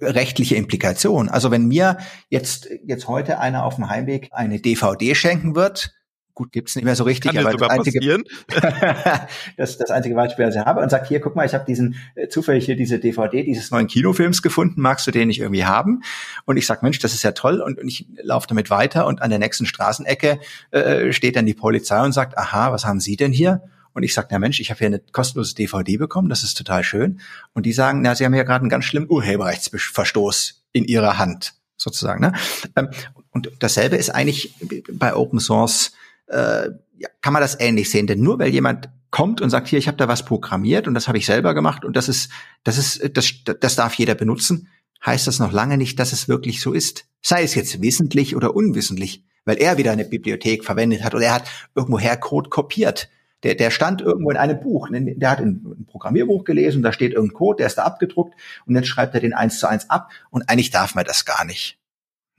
rechtliche 0.00 0.54
Implikationen. 0.54 1.28
Also 1.28 1.50
wenn 1.50 1.66
mir 1.66 1.98
jetzt, 2.28 2.68
jetzt 2.84 3.08
heute 3.08 3.40
einer 3.40 3.64
auf 3.64 3.74
dem 3.74 3.88
Heimweg 3.88 4.28
eine 4.30 4.60
DVD 4.60 5.16
schenken 5.16 5.56
wird, 5.56 5.97
gut 6.38 6.52
gibt's 6.52 6.76
nicht 6.76 6.84
mehr 6.84 6.94
so 6.94 7.02
richtig, 7.02 7.32
Kann 7.32 7.44
aber 7.44 7.56
das 7.56 7.68
einzige, 7.68 7.98
das, 9.56 9.76
das 9.76 9.90
einzige 9.90 10.14
Beispiel, 10.14 10.46
das 10.46 10.54
ich 10.54 10.60
habe, 10.60 10.80
und 10.80 10.88
sagt, 10.88 11.08
hier, 11.08 11.20
guck 11.20 11.34
mal, 11.34 11.44
ich 11.44 11.52
habe 11.52 11.64
diesen 11.64 11.96
äh, 12.14 12.28
zufällig 12.28 12.64
hier 12.64 12.76
diese 12.76 13.00
DVD 13.00 13.42
dieses 13.42 13.72
neuen 13.72 13.88
Kinofilms 13.88 14.40
gefunden, 14.40 14.80
magst 14.80 15.04
du 15.08 15.10
den 15.10 15.28
nicht 15.28 15.40
irgendwie 15.40 15.64
haben? 15.64 16.02
Und 16.44 16.56
ich 16.56 16.66
sag, 16.66 16.84
Mensch, 16.84 17.00
das 17.00 17.12
ist 17.12 17.24
ja 17.24 17.32
toll, 17.32 17.60
und, 17.60 17.80
und 17.80 17.88
ich 17.88 18.06
laufe 18.22 18.46
damit 18.46 18.70
weiter 18.70 19.08
und 19.08 19.20
an 19.20 19.30
der 19.30 19.40
nächsten 19.40 19.66
Straßenecke 19.66 20.38
äh, 20.70 21.12
steht 21.12 21.34
dann 21.34 21.44
die 21.44 21.54
Polizei 21.54 22.00
und 22.04 22.12
sagt, 22.12 22.38
aha, 22.38 22.70
was 22.70 22.84
haben 22.84 23.00
Sie 23.00 23.16
denn 23.16 23.32
hier? 23.32 23.62
Und 23.92 24.04
ich 24.04 24.14
sage, 24.14 24.28
na 24.30 24.38
Mensch, 24.38 24.60
ich 24.60 24.70
habe 24.70 24.78
hier 24.78 24.86
eine 24.86 25.00
kostenlose 25.00 25.56
DVD 25.56 25.96
bekommen, 25.96 26.28
das 26.28 26.44
ist 26.44 26.56
total 26.56 26.84
schön. 26.84 27.20
Und 27.52 27.66
die 27.66 27.72
sagen, 27.72 28.00
na, 28.00 28.14
Sie 28.14 28.24
haben 28.24 28.34
ja 28.34 28.44
gerade 28.44 28.60
einen 28.62 28.70
ganz 28.70 28.84
schlimmen 28.84 29.10
Urheberrechtsverstoß 29.10 30.62
in 30.72 30.84
Ihrer 30.84 31.18
Hand, 31.18 31.54
sozusagen. 31.76 32.20
Ne? 32.20 32.32
Ähm, 32.76 32.90
und 33.32 33.50
dasselbe 33.58 33.96
ist 33.96 34.10
eigentlich 34.10 34.54
bei 34.92 35.14
Open 35.16 35.40
Source 35.40 35.92
äh, 36.28 36.70
ja, 36.98 37.08
kann 37.20 37.32
man 37.32 37.42
das 37.42 37.58
ähnlich 37.60 37.90
sehen. 37.90 38.06
Denn 38.06 38.20
nur 38.20 38.38
weil 38.38 38.48
jemand 38.48 38.90
kommt 39.10 39.40
und 39.40 39.50
sagt, 39.50 39.68
hier, 39.68 39.78
ich 39.78 39.88
habe 39.88 39.96
da 39.96 40.08
was 40.08 40.24
programmiert 40.24 40.86
und 40.86 40.94
das 40.94 41.08
habe 41.08 41.18
ich 41.18 41.26
selber 41.26 41.54
gemacht 41.54 41.84
und 41.84 41.96
das 41.96 42.08
ist, 42.08 42.30
das 42.64 42.78
ist, 42.78 43.16
das, 43.16 43.32
das 43.60 43.76
darf 43.76 43.94
jeder 43.94 44.14
benutzen, 44.14 44.68
heißt 45.04 45.26
das 45.26 45.38
noch 45.38 45.52
lange 45.52 45.78
nicht, 45.78 45.98
dass 45.98 46.12
es 46.12 46.28
wirklich 46.28 46.60
so 46.60 46.72
ist. 46.72 47.06
Sei 47.22 47.42
es 47.42 47.54
jetzt 47.54 47.80
wissentlich 47.80 48.36
oder 48.36 48.54
unwissentlich, 48.54 49.24
weil 49.44 49.56
er 49.56 49.78
wieder 49.78 49.92
eine 49.92 50.04
Bibliothek 50.04 50.64
verwendet 50.64 51.04
hat 51.04 51.14
oder 51.14 51.26
er 51.26 51.34
hat 51.34 51.50
irgendwoher 51.74 52.16
Code 52.16 52.50
kopiert. 52.50 53.08
Der, 53.44 53.54
der 53.54 53.70
stand 53.70 54.00
irgendwo 54.00 54.30
in 54.30 54.36
einem 54.36 54.58
Buch, 54.60 54.88
der 54.90 55.30
hat 55.30 55.38
ein, 55.38 55.86
Programmierbuch 55.86 56.44
gelesen, 56.44 56.82
da 56.82 56.92
steht 56.92 57.12
irgendein 57.12 57.36
Code, 57.36 57.58
der 57.58 57.68
ist 57.68 57.78
da 57.78 57.84
abgedruckt 57.84 58.34
und 58.66 58.74
jetzt 58.74 58.88
schreibt 58.88 59.14
er 59.14 59.20
den 59.20 59.32
eins 59.32 59.60
zu 59.60 59.68
eins 59.68 59.88
ab 59.88 60.10
und 60.30 60.50
eigentlich 60.50 60.70
darf 60.70 60.96
man 60.96 61.04
das 61.04 61.24
gar 61.24 61.44
nicht. 61.44 61.78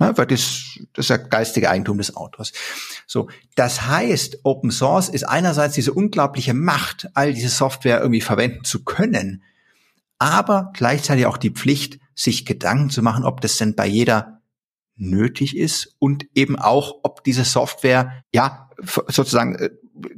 Ne, 0.01 0.13
weil 0.15 0.27
das, 0.27 0.79
das 0.93 1.05
ist 1.05 1.09
ja 1.09 1.17
geistige 1.17 1.69
Eigentum 1.69 1.97
des 1.97 2.15
Autors. 2.15 2.53
So, 3.05 3.29
das 3.55 3.85
heißt, 3.85 4.39
Open 4.43 4.71
Source 4.71 5.09
ist 5.09 5.23
einerseits 5.23 5.75
diese 5.75 5.91
unglaubliche 5.91 6.53
Macht, 6.53 7.09
all 7.15 7.33
diese 7.33 7.49
Software 7.49 7.99
irgendwie 7.99 8.21
verwenden 8.21 8.63
zu 8.63 8.85
können, 8.85 9.43
aber 10.17 10.71
gleichzeitig 10.73 11.25
auch 11.25 11.37
die 11.37 11.51
Pflicht, 11.51 11.99
sich 12.15 12.45
Gedanken 12.45 12.89
zu 12.89 13.01
machen, 13.01 13.25
ob 13.25 13.41
das 13.41 13.57
denn 13.57 13.75
bei 13.75 13.87
jeder 13.87 14.41
nötig 14.95 15.55
ist 15.55 15.95
und 15.99 16.25
eben 16.33 16.57
auch, 16.57 16.99
ob 17.03 17.23
diese 17.23 17.43
Software 17.43 18.23
ja 18.33 18.69
sozusagen 19.07 19.55
äh, 19.55 19.69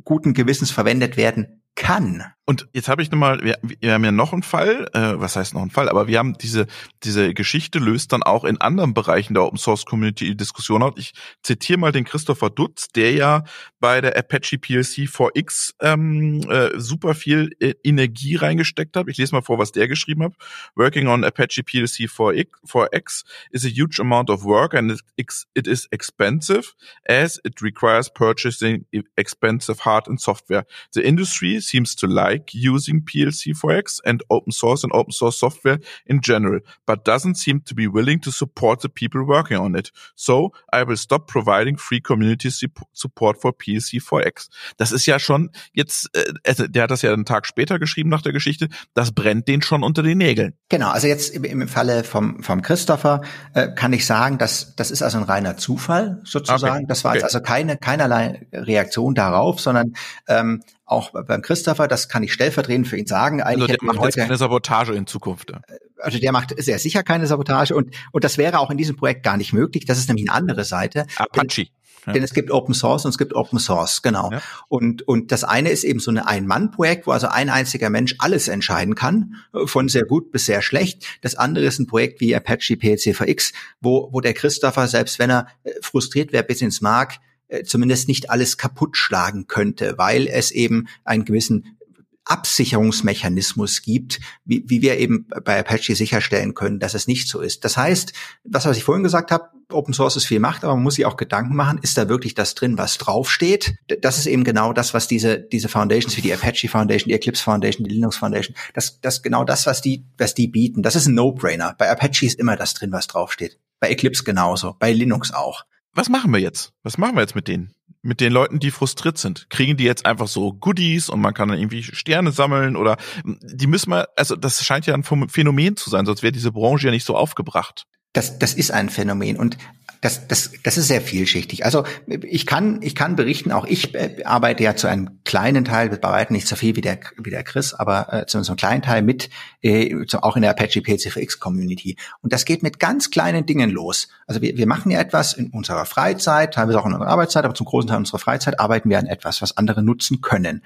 guten 0.04 0.34
Gewissens 0.34 0.72
verwendet 0.72 1.18
werden 1.18 1.61
kann. 1.76 2.24
Und 2.52 2.68
jetzt 2.74 2.90
habe 2.90 3.02
ich 3.02 3.12
nochmal, 3.12 3.42
wir, 3.44 3.58
wir 3.62 3.94
haben 3.94 4.04
ja 4.04 4.12
noch 4.12 4.34
einen 4.34 4.44
Fall, 4.44 4.90
äh, 4.94 5.14
was 5.16 5.38
heißt 5.38 5.54
noch 5.54 5.62
einen 5.62 5.72
Fall, 5.72 5.88
aber 5.88 6.08
wir 6.08 6.20
haben 6.20 6.38
diese, 6.38 6.68
diese 7.04 7.34
Geschichte 7.34 7.80
löst 7.80 8.12
dann 8.12 8.24
auch 8.24 8.44
in 8.44 8.60
anderen 8.60 8.94
Bereichen 8.94 9.36
der 9.36 9.44
Open 9.44 9.58
Source 9.58 9.86
Community 9.86 10.36
Diskussion 10.36 10.84
aus. 10.84 10.96
Ich 10.98 11.14
zitiere 11.44 11.80
mal 11.80 11.94
den 11.94 12.04
Christopher 12.04 12.50
Dutz, 12.50 12.90
der 12.90 13.14
ja 13.14 13.44
bei 13.80 14.02
der 14.02 14.18
Apache 14.18 14.58
PLC 14.58 15.08
4X 15.08 15.76
ähm, 15.80 16.42
äh, 16.50 16.78
super 16.78 17.14
viel 17.14 17.56
äh, 17.60 17.74
Energie 17.84 18.36
reingesteckt 18.36 18.98
hat. 18.98 19.08
Ich 19.08 19.18
lese 19.18 19.34
mal 19.34 19.42
vor, 19.42 19.58
was 19.58 19.72
der 19.72 19.88
geschrieben 19.88 20.24
hat. 20.24 20.34
Working 20.76 21.08
on 21.08 21.24
Apache 21.24 21.64
PLC 21.64 22.10
4X, 22.10 22.48
4X 22.68 23.24
is 23.52 23.64
a 23.64 23.70
huge 23.70 24.02
amount 24.02 24.30
of 24.30 24.44
work 24.44 24.74
and 24.74 25.00
it 25.16 25.68
is 25.68 25.88
expensive 25.92 26.74
as 27.08 27.40
it 27.46 27.62
requires 27.62 28.10
purchasing 28.10 28.86
expensive 29.16 29.86
hard 29.86 30.10
and 30.10 30.20
software. 30.20 30.66
The 30.94 31.06
industry 31.06 31.61
seems 31.62 31.96
to 31.96 32.08
like 32.08 32.54
using 32.54 33.02
PLC4X 33.02 34.02
and 34.06 34.24
open 34.30 34.52
source 34.52 34.84
and 34.84 34.94
open 34.94 35.12
source 35.12 35.38
software 35.38 35.80
in 36.06 36.22
general, 36.22 36.60
but 36.86 37.06
doesn't 37.06 37.36
seem 37.36 37.62
to 37.66 37.76
be 37.76 37.88
willing 37.88 38.22
to 38.22 38.32
support 38.32 38.82
the 38.82 38.90
people 38.90 39.26
working 39.26 39.58
on 39.58 39.76
it. 39.76 39.92
So 40.16 40.52
I 40.74 40.84
will 40.84 40.98
stop 40.98 41.28
providing 41.28 41.78
free 41.78 42.02
community 42.02 42.50
support 42.50 43.42
for 43.42 43.52
PLC4X. 43.52 44.50
Das 44.78 44.92
ist 44.92 45.06
ja 45.06 45.20
schon 45.20 45.52
jetzt, 45.74 46.10
äh, 46.14 46.34
also 46.46 46.68
der 46.68 46.84
hat 46.84 46.92
das 46.92 47.02
ja 47.02 47.14
einen 47.14 47.26
Tag 47.26 47.46
später 47.46 47.80
geschrieben 47.80 48.10
nach 48.10 48.22
der 48.22 48.34
Geschichte, 48.34 48.68
das 48.94 49.12
brennt 49.12 49.48
den 49.48 49.62
schon 49.62 49.84
unter 49.84 50.04
den 50.04 50.18
Nägeln. 50.18 50.54
Genau, 50.70 50.90
also 50.90 51.08
jetzt 51.08 51.34
im, 51.36 51.44
im 51.44 51.68
Falle 51.68 52.04
vom, 52.04 52.44
vom 52.44 52.62
Christopher 52.62 53.22
äh, 53.54 53.70
kann 53.74 53.94
ich 53.94 54.06
sagen, 54.06 54.38
dass 54.38 54.76
das 54.76 54.92
ist 54.92 55.02
also 55.02 55.18
ein 55.20 55.24
reiner 55.24 55.58
Zufall 55.58 56.22
sozusagen. 56.24 56.84
Okay. 56.84 56.86
Das 56.88 57.04
war 57.04 57.14
okay. 57.14 57.24
also 57.24 57.40
keine 57.40 57.78
keinerlei 57.78 58.48
Reaktion 58.54 59.16
darauf, 59.16 59.60
sondern 59.60 59.94
ähm, 60.28 60.64
auch 60.92 61.12
beim 61.12 61.42
Christopher, 61.42 61.88
das 61.88 62.10
kann 62.10 62.24
ich 62.24 62.34
stellvertretend 62.34 62.88
für 62.88 62.98
ihn 62.98 63.08
sagen. 63.08 63.42
Eigentlich 63.42 63.72
also 63.72 63.78
der 63.80 63.88
macht 63.88 64.00
heute 64.00 64.20
keine 64.20 64.38
Sabotage 64.38 64.94
in 64.94 65.08
Zukunft. 65.08 65.52
Äh, 65.52 65.60
also 65.98 66.20
der 66.20 66.32
macht 66.32 66.54
sehr 66.62 66.80
sicher 66.80 67.04
keine 67.04 67.28
Sabotage 67.28 67.76
und, 67.76 67.96
und 68.12 68.24
das 68.24 68.38
wäre 68.38 68.60
auch 68.60 68.72
in 68.72 68.78
diesem 68.78 68.96
Projekt 68.96 69.24
gar 69.24 69.38
nicht 69.38 69.54
möglich. 69.54 69.86
Das 69.86 69.98
ist 69.98 70.08
nämlich 70.08 70.30
eine 70.30 70.38
andere 70.38 70.66
Seite. 70.66 71.06
Apache. 71.16 71.68
Ja. 72.06 72.14
Denn 72.14 72.24
es 72.24 72.34
gibt 72.34 72.50
Open 72.50 72.74
Source 72.74 73.06
und 73.06 73.10
es 73.10 73.18
gibt 73.20 73.36
Open 73.36 73.60
Source, 73.60 74.02
genau. 74.02 74.32
Ja. 74.32 74.42
Und, 74.70 75.08
und 75.08 75.32
das 75.32 75.44
eine 75.44 75.70
ist 75.70 75.84
eben 75.84 76.00
so 76.00 76.10
eine 76.10 76.28
Ein-Mann-Projekt, 76.28 77.06
wo 77.06 77.12
also 77.12 77.28
ein 77.28 77.50
einziger 77.50 77.92
Mensch 77.92 78.16
alles 78.18 78.48
entscheiden 78.48 78.96
kann, 78.96 79.36
von 79.66 79.88
sehr 79.88 80.06
gut 80.06 80.32
bis 80.32 80.48
sehr 80.48 80.64
schlecht. 80.64 81.06
Das 81.22 81.36
andere 81.36 81.66
ist 81.66 81.78
ein 81.78 81.86
Projekt 81.86 82.20
wie 82.20 82.36
Apache 82.36 82.74
PLC4X, 82.74 83.54
wo, 83.82 84.10
wo 84.12 84.20
der 84.20 84.34
Christopher, 84.34 84.88
selbst 84.88 85.20
wenn 85.20 85.30
er 85.30 85.48
äh, 85.64 85.74
frustriert 85.82 86.34
wäre 86.34 86.44
bis 86.44 86.62
ins 86.62 86.82
Mark, 86.82 87.20
äh, 87.52 87.64
zumindest 87.64 88.08
nicht 88.08 88.30
alles 88.30 88.58
kaputt 88.58 88.96
schlagen 88.96 89.46
könnte, 89.46 89.98
weil 89.98 90.28
es 90.28 90.52
eben 90.52 90.88
einen 91.04 91.26
gewissen 91.26 91.78
Absicherungsmechanismus 92.24 93.82
gibt, 93.82 94.22
wie, 94.46 94.64
wie 94.68 94.82
wir 94.82 94.98
eben 94.98 95.28
bei 95.44 95.60
Apache 95.60 95.96
sicherstellen 95.96 96.54
können, 96.54 96.80
dass 96.80 96.94
es 96.94 97.08
nicht 97.08 97.28
so 97.28 97.42
ist. 97.42 97.66
Das 97.66 97.76
heißt, 97.76 98.14
das, 98.46 98.66
was 98.66 98.78
ich 98.78 98.86
vorhin 98.86 99.04
gesagt 99.04 99.32
habe, 99.32 99.50
Open 99.70 99.94
Source 99.94 100.16
ist 100.16 100.28
viel 100.28 100.40
Macht, 100.40 100.64
aber 100.64 100.76
man 100.76 100.84
muss 100.84 100.96
sich 100.96 101.06
auch 101.06 101.18
Gedanken 101.18 101.56
machen, 101.56 101.80
ist 101.82 101.98
da 101.98 102.08
wirklich 102.08 102.34
das 102.34 102.56
drin, 102.56 102.78
was 102.78 102.98
draufsteht? 102.98 103.76
Das 104.02 104.18
ist 104.18 104.28
eben 104.28 104.46
genau 104.46 104.72
das, 104.72 104.94
was 104.94 105.10
diese, 105.10 105.40
diese 105.40 105.68
Foundations 105.68 106.16
wie 106.16 106.22
die 106.22 106.34
Apache 106.34 106.70
Foundation, 106.70 107.10
die 107.10 107.16
Eclipse 107.16 107.44
Foundation, 107.44 107.86
die 107.86 107.96
Linux 107.96 108.16
Foundation, 108.16 108.56
das, 108.74 109.02
das 109.02 109.22
genau 109.24 109.44
das, 109.44 109.66
was 109.66 109.82
die, 109.82 110.06
was 110.18 110.34
die 110.34 110.48
bieten. 110.48 110.84
Das 110.84 110.96
ist 110.96 111.08
ein 111.08 111.16
No-Brainer. 111.16 111.76
Bei 111.78 111.90
Apache 111.90 112.26
ist 112.26 112.40
immer 112.40 112.56
das 112.56 112.74
drin, 112.76 112.94
was 112.94 113.08
draufsteht. 113.08 113.60
Bei 113.82 113.90
Eclipse 113.90 114.24
genauso, 114.24 114.76
bei 114.80 114.94
Linux 114.94 115.34
auch 115.34 115.66
was 115.94 116.10
machen 116.10 116.32
wir 116.32 116.40
jetzt? 116.40 116.74
Was 116.84 116.98
machen 116.98 117.16
wir 117.16 117.22
jetzt 117.22 117.36
mit 117.36 117.48
denen? 117.48 117.74
Mit 118.02 118.20
den 118.20 118.34
Leuten, 118.34 118.60
die 118.60 118.72
frustriert 118.72 119.18
sind? 119.18 119.50
Kriegen 119.50 119.78
die 119.78 119.84
jetzt 119.84 120.06
einfach 120.06 120.28
so 120.28 120.54
Goodies 120.54 121.10
und 121.10 121.22
man 121.22 121.34
kann 121.34 121.50
dann 121.50 121.60
irgendwie 121.60 121.84
Sterne 121.84 122.32
sammeln 122.32 122.76
oder 122.76 122.98
die 123.24 123.68
müssen 123.68 123.92
wir, 123.92 124.08
also 124.16 124.36
das 124.36 124.64
scheint 124.66 124.86
ja 124.88 124.94
ein 124.94 125.04
Phänomen 125.04 125.76
zu 125.76 125.90
sein, 125.90 126.06
sonst 126.06 126.24
wäre 126.24 126.32
diese 126.32 126.52
Branche 126.52 126.88
ja 126.88 126.92
nicht 126.92 127.06
so 127.06 127.16
aufgebracht. 127.16 127.86
Das, 128.14 128.40
das 128.40 128.54
ist 128.54 128.72
ein 128.72 128.90
Phänomen 128.90 129.38
und 129.38 129.58
das, 130.02 130.28
das, 130.28 130.52
das 130.64 130.78
ist 130.78 130.88
sehr 130.88 131.00
vielschichtig. 131.00 131.64
Also 131.64 131.84
ich 132.08 132.48
kann, 132.48 132.82
ich 132.82 132.96
kann 132.96 133.16
berichten, 133.16 133.52
auch 133.52 133.66
ich 133.66 133.94
äh, 133.94 134.24
arbeite 134.24 134.64
ja 134.64 134.76
zu 134.76 134.88
einem 134.88 135.20
kleinen 135.26 135.64
Teil, 135.64 135.90
bei 135.90 136.10
weitem 136.10 136.36
nicht 136.36 136.48
so 136.48 136.56
viel 136.56 136.76
wie 136.76 136.82
der, 136.82 137.00
wie 137.18 137.30
der 137.30 137.44
Chris, 137.44 137.76
aber 137.76 138.12
äh, 138.12 138.26
zu 138.26 138.40
einem 138.40 138.56
kleinen 138.56 138.82
Teil 138.82 139.04
mit, 139.04 139.30
äh, 139.62 139.96
auch 140.22 140.36
in 140.36 140.42
der 140.42 140.52
Apache 140.52 140.82
PCFX 140.82 141.40
Community. 141.40 141.98
Und 142.22 142.34
das 142.34 142.46
geht 142.46 142.64
mit 142.64 142.80
ganz 142.80 143.12
kleinen 143.12 143.46
Dingen 143.46 143.70
los. 143.70 144.08
Also 144.26 144.42
wir, 144.42 144.58
wir 144.58 144.66
machen 144.66 144.92
ja 144.92 145.00
etwas 145.00 145.34
in 145.34 145.52
unserer 145.52 145.86
Freizeit, 145.86 146.56
teilweise 146.56 146.80
auch 146.80 146.88
in 146.88 146.94
unserer 146.94 147.12
Arbeitszeit, 147.12 147.46
aber 147.46 147.54
zum 147.54 147.68
großen 147.68 147.88
Teil 147.88 148.00
unserer 148.00 148.20
Freizeit 148.20 148.60
arbeiten 148.60 148.90
wir 148.90 148.98
an 148.98 149.06
etwas, 149.06 149.44
was 149.44 149.56
andere 149.56 149.84
nutzen 149.84 150.22
können. 150.22 150.64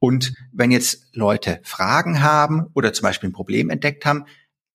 Und 0.00 0.34
wenn 0.52 0.72
jetzt 0.72 1.06
Leute 1.12 1.60
Fragen 1.62 2.20
haben 2.20 2.66
oder 2.74 2.92
zum 2.92 3.04
Beispiel 3.04 3.28
ein 3.28 3.32
Problem 3.32 3.70
entdeckt 3.70 4.04
haben, 4.04 4.24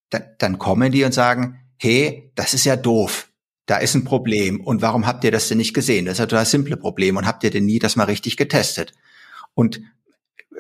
dann, 0.10 0.24
dann 0.38 0.58
kommen 0.58 0.94
die 0.94 1.04
und 1.04 1.14
sagen, 1.14 1.60
hey, 1.76 2.32
das 2.36 2.54
ist 2.54 2.64
ja 2.64 2.78
doof 2.78 3.27
da 3.68 3.78
ist 3.78 3.94
ein 3.94 4.06
Problem 4.06 4.62
und 4.62 4.82
warum 4.82 5.06
habt 5.06 5.24
ihr 5.24 5.32
das 5.32 5.50
denn 5.50 5.60
nicht 5.60 5.74
gesehen? 5.74 6.06
Das 6.06 6.16
ist 6.16 6.22
ein 6.22 6.30
total 6.30 6.46
simple 6.46 6.78
Problem 6.78 7.18
und 7.18 7.28
habt 7.28 7.44
ihr 7.44 7.52
denn 7.52 7.66
nie 7.66 7.80
das 7.80 7.96
mal 7.96 8.06
richtig 8.06 8.38
getestet? 8.38 8.94
Und 9.54 9.82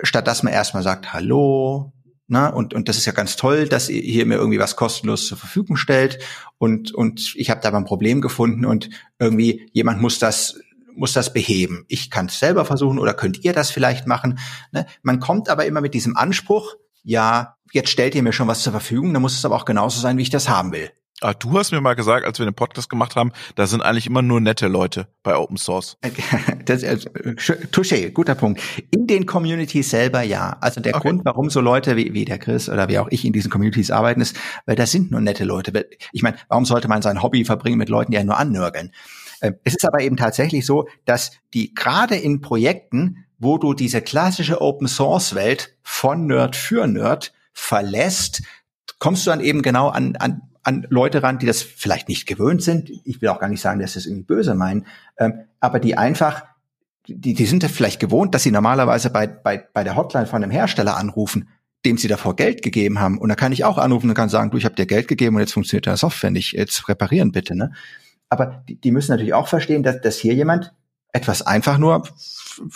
statt 0.04 0.28
dass 0.28 0.44
man 0.44 0.54
erstmal 0.54 0.84
sagt, 0.84 1.14
hallo, 1.14 1.94
na, 2.28 2.50
und, 2.50 2.74
und 2.74 2.90
das 2.90 2.98
ist 2.98 3.06
ja 3.06 3.14
ganz 3.14 3.38
toll, 3.38 3.70
dass 3.70 3.88
ihr 3.88 4.02
hier 4.02 4.26
mir 4.26 4.36
irgendwie 4.36 4.60
was 4.60 4.76
kostenlos 4.76 5.28
zur 5.28 5.38
Verfügung 5.38 5.78
stellt 5.78 6.20
und, 6.58 6.94
und 6.94 7.34
ich 7.36 7.50
habe 7.50 7.62
da 7.62 7.72
mal 7.72 7.78
ein 7.78 7.86
Problem 7.86 8.20
gefunden 8.20 8.66
und 8.66 8.90
irgendwie 9.18 9.70
jemand 9.72 10.02
muss 10.02 10.20
das 10.20 10.60
muss 10.94 11.14
das 11.14 11.32
beheben. 11.32 11.86
Ich 11.88 12.10
kann 12.10 12.26
es 12.26 12.40
selber 12.40 12.66
versuchen 12.66 12.98
oder 12.98 13.14
könnt 13.14 13.46
ihr 13.46 13.54
das 13.54 13.70
vielleicht 13.70 14.08
machen? 14.08 14.40
Ne? 14.72 14.88
Man 15.04 15.20
kommt 15.20 15.48
aber 15.48 15.66
immer 15.66 15.80
mit 15.80 15.94
diesem 15.94 16.18
Anspruch, 16.18 16.74
ja, 17.04 17.56
jetzt 17.72 17.90
stellt 17.90 18.16
ihr 18.16 18.24
mir 18.24 18.34
schon 18.34 18.48
was 18.48 18.64
zur 18.64 18.72
Verfügung, 18.72 19.14
dann 19.14 19.22
muss 19.22 19.38
es 19.38 19.46
aber 19.46 19.56
auch 19.56 19.66
genauso 19.66 20.02
sein, 20.02 20.18
wie 20.18 20.24
ich 20.24 20.32
das 20.32 20.50
haben 20.50 20.72
will. 20.72 20.92
Ah, 21.22 21.34
du 21.34 21.58
hast 21.58 21.72
mir 21.72 21.82
mal 21.82 21.96
gesagt, 21.96 22.28
als 22.28 22.38
wir 22.38 22.46
den 22.46 22.54
Podcast 22.54 22.92
gemacht 22.92 23.16
haben, 23.16 23.32
da 23.56 23.66
sind 23.66 23.82
eigentlich 23.82 24.06
immer 24.06 24.22
nur 24.22 24.40
nette 24.40 24.68
Leute 24.68 25.08
bei 25.24 25.36
Open 25.36 25.58
Source. 25.58 25.98
Das, 26.66 26.84
äh, 26.84 26.98
touché, 27.72 28.12
guter 28.12 28.36
Punkt. 28.36 28.62
In 28.92 29.08
den 29.08 29.26
Communities 29.26 29.90
selber 29.90 30.22
ja. 30.22 30.58
Also 30.60 30.82
der 30.82 30.96
okay. 30.96 31.08
Grund, 31.08 31.24
warum 31.24 31.50
so 31.50 31.62
Leute 31.62 31.96
wie, 31.96 32.14
wie 32.14 32.26
der 32.26 32.40
Chris 32.40 32.68
oder 32.68 32.90
wie 32.90 33.00
auch 33.00 33.08
ich 33.10 33.24
in 33.24 33.32
diesen 33.32 33.50
Communities 33.50 33.90
arbeiten, 33.90 34.20
ist, 34.20 34.36
weil 34.66 34.76
da 34.76 34.86
sind 34.86 35.10
nur 35.10 35.22
nette 35.22 35.46
Leute. 35.46 35.88
Ich 36.12 36.24
meine, 36.24 36.36
warum 36.50 36.66
sollte 36.66 36.90
man 36.90 37.02
sein 37.02 37.24
Hobby 37.24 37.46
verbringen 37.46 37.78
mit 37.78 37.88
Leuten, 37.88 38.12
die 38.12 38.18
einen 38.18 38.28
nur 38.28 38.38
annörgeln? 38.38 38.92
Ähm, 39.42 39.56
es 39.64 39.76
ist 39.76 39.86
aber 39.86 40.02
eben 40.02 40.18
tatsächlich 40.18 40.66
so, 40.66 40.90
dass 41.06 41.32
die 41.54 41.74
gerade 41.74 42.16
in 42.16 42.42
Projekten, 42.42 43.26
wo 43.40 43.58
du 43.58 43.74
diese 43.74 44.02
klassische 44.02 44.60
Open 44.60 44.90
Source 44.90 45.36
Welt 45.36 45.74
von 45.84 46.28
Nerd 46.28 46.58
für 46.58 46.86
Nerd 46.86 47.34
verlässt, 47.54 48.44
kommst 49.00 49.26
du 49.26 49.30
dann 49.30 49.40
eben 49.40 49.62
genau 49.62 49.88
an, 49.88 50.18
an 50.18 50.42
an 50.68 50.86
Leute 50.90 51.24
ran, 51.24 51.40
die 51.40 51.46
das 51.46 51.62
vielleicht 51.62 52.10
nicht 52.10 52.28
gewöhnt 52.28 52.62
sind. 52.62 52.92
Ich 53.06 53.22
will 53.22 53.30
auch 53.30 53.40
gar 53.40 53.48
nicht 53.48 53.62
sagen, 53.62 53.80
dass 53.80 53.94
sie 53.94 54.00
es 54.00 54.06
irgendwie 54.06 54.26
böse 54.26 54.54
meinen, 54.54 54.86
ähm, 55.18 55.46
aber 55.62 55.80
die 55.80 55.98
einfach, 55.98 56.44
die, 57.08 57.34
die 57.34 57.46
sind 57.46 57.64
vielleicht 57.64 58.02
gewohnt, 58.02 58.36
dass 58.36 58.44
sie 58.44 58.52
normalerweise 58.52 59.10
bei, 59.10 59.28
bei, 59.28 59.66
bei 59.74 59.86
der 59.86 59.96
Hotline 59.96 60.28
von 60.28 60.44
einem 60.44 60.52
Hersteller 60.52 60.98
anrufen, 60.98 61.48
dem 61.86 61.98
sie 61.98 62.10
davor 62.10 62.36
Geld 62.36 62.64
gegeben 62.64 63.00
haben. 63.00 63.18
Und 63.18 63.30
da 63.30 63.36
kann 63.36 63.54
ich 63.54 63.64
auch 63.64 63.78
anrufen 63.78 64.10
und 64.10 64.16
kann 64.16 64.28
sagen, 64.28 64.52
du, 64.52 64.58
ich 64.58 64.66
habe 64.66 64.76
dir 64.76 64.86
Geld 64.86 65.08
gegeben 65.08 65.38
und 65.38 65.42
jetzt 65.42 65.54
funktioniert 65.54 65.88
deine 65.88 65.96
Software 65.96 66.32
nicht, 66.32 66.52
jetzt 66.52 66.90
reparieren 66.90 67.32
bitte. 67.32 67.56
Ne? 67.56 67.72
Aber 68.28 68.64
die, 68.68 68.76
die 68.76 68.92
müssen 68.92 69.12
natürlich 69.12 69.34
auch 69.34 69.48
verstehen, 69.48 69.84
dass, 69.84 70.02
dass 70.02 70.18
hier 70.18 70.34
jemand 70.34 70.74
etwas 71.14 71.42
einfach 71.42 71.78
nur 71.78 72.04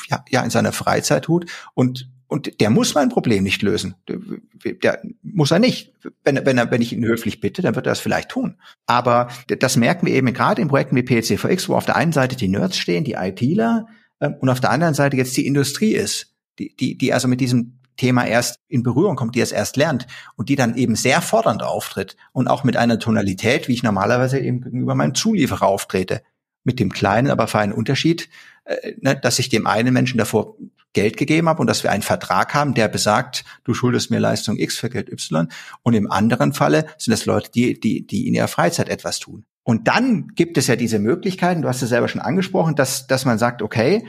ja, 0.10 0.24
ja 0.29 0.43
in 0.43 0.50
seiner 0.50 0.71
Freizeit 0.71 1.25
tut 1.25 1.51
und 1.74 2.10
und 2.31 2.61
der 2.61 2.69
muss 2.69 2.95
mein 2.95 3.09
Problem 3.09 3.43
nicht 3.43 3.61
lösen. 3.61 3.95
Der 4.07 5.01
muss 5.21 5.51
er 5.51 5.59
nicht. 5.59 5.91
Wenn, 6.23 6.45
wenn, 6.45 6.57
er, 6.57 6.71
wenn 6.71 6.81
ich 6.81 6.93
ihn 6.93 7.03
höflich 7.03 7.41
bitte, 7.41 7.61
dann 7.61 7.75
wird 7.75 7.88
er 7.88 7.91
es 7.91 8.00
vielleicht 8.00 8.29
tun. 8.29 8.55
Aber 8.85 9.27
das 9.47 9.75
merken 9.75 10.05
wir 10.05 10.13
eben 10.13 10.33
gerade 10.33 10.61
in 10.61 10.69
Projekten 10.69 10.95
wie 10.95 11.01
PLC4X, 11.01 11.67
wo 11.67 11.75
auf 11.75 11.85
der 11.85 11.97
einen 11.97 12.13
Seite 12.13 12.38
die 12.38 12.47
Nerds 12.47 12.77
stehen, 12.77 13.03
die 13.03 13.15
ITler, 13.19 13.88
ähm, 14.21 14.35
und 14.39 14.47
auf 14.47 14.61
der 14.61 14.69
anderen 14.69 14.93
Seite 14.93 15.17
jetzt 15.17 15.35
die 15.35 15.45
Industrie 15.45 15.93
ist, 15.93 16.33
die, 16.57 16.73
die, 16.73 16.97
die 16.97 17.11
also 17.11 17.27
mit 17.27 17.41
diesem 17.41 17.79
Thema 17.97 18.25
erst 18.25 18.61
in 18.69 18.81
Berührung 18.81 19.17
kommt, 19.17 19.35
die 19.35 19.41
es 19.41 19.51
erst 19.51 19.75
lernt 19.75 20.07
und 20.38 20.47
die 20.47 20.55
dann 20.55 20.77
eben 20.77 20.95
sehr 20.95 21.21
fordernd 21.21 21.63
auftritt 21.63 22.15
und 22.31 22.47
auch 22.47 22.63
mit 22.63 22.77
einer 22.77 22.97
Tonalität, 22.97 23.67
wie 23.67 23.73
ich 23.73 23.83
normalerweise 23.83 24.39
eben 24.39 24.61
gegenüber 24.61 24.95
meinem 24.95 25.15
Zulieferer 25.15 25.67
auftrete. 25.67 26.21
Mit 26.63 26.79
dem 26.79 26.93
kleinen, 26.93 27.29
aber 27.29 27.47
feinen 27.47 27.73
Unterschied, 27.73 28.29
äh, 28.63 28.93
ne, 29.01 29.19
dass 29.19 29.39
ich 29.39 29.50
dem 29.50 29.67
einen 29.67 29.93
Menschen 29.93 30.17
davor 30.17 30.55
Geld 30.93 31.17
gegeben 31.17 31.48
habe 31.48 31.62
und 31.62 31.67
dass 31.67 31.83
wir 31.83 31.91
einen 31.91 32.03
Vertrag 32.03 32.53
haben, 32.53 32.74
der 32.74 32.88
besagt, 32.88 33.43
du 33.63 33.74
schuldest 33.74 34.12
mir 34.12 34.19
Leistung 34.19 34.57
X 34.57 34.77
für 34.77 34.89
Geld 34.89 35.12
Y. 35.12 35.48
Und 35.83 35.93
im 35.93 36.12
anderen 36.12 36.53
Falle 36.53 36.86
sind 36.98 37.13
es 37.13 37.25
Leute, 37.25 37.51
die, 37.51 37.79
die, 37.79 38.05
die 38.05 38.27
in 38.27 38.33
ihrer 38.33 38.48
Freizeit 38.48 38.89
etwas 38.89 39.19
tun. 39.19 39.45
Und 39.63 39.88
dann 39.88 40.29
gibt 40.29 40.57
es 40.57 40.65
ja 40.65 40.75
diese 40.75 40.98
Möglichkeiten, 40.98 41.62
du 41.62 41.67
hast 41.67 41.83
es 41.83 41.89
selber 41.89 42.07
schon 42.07 42.21
angesprochen, 42.21 42.75
dass, 42.75 43.05
dass 43.05 43.25
man 43.25 43.38
sagt, 43.38 43.62
okay, 43.62 44.07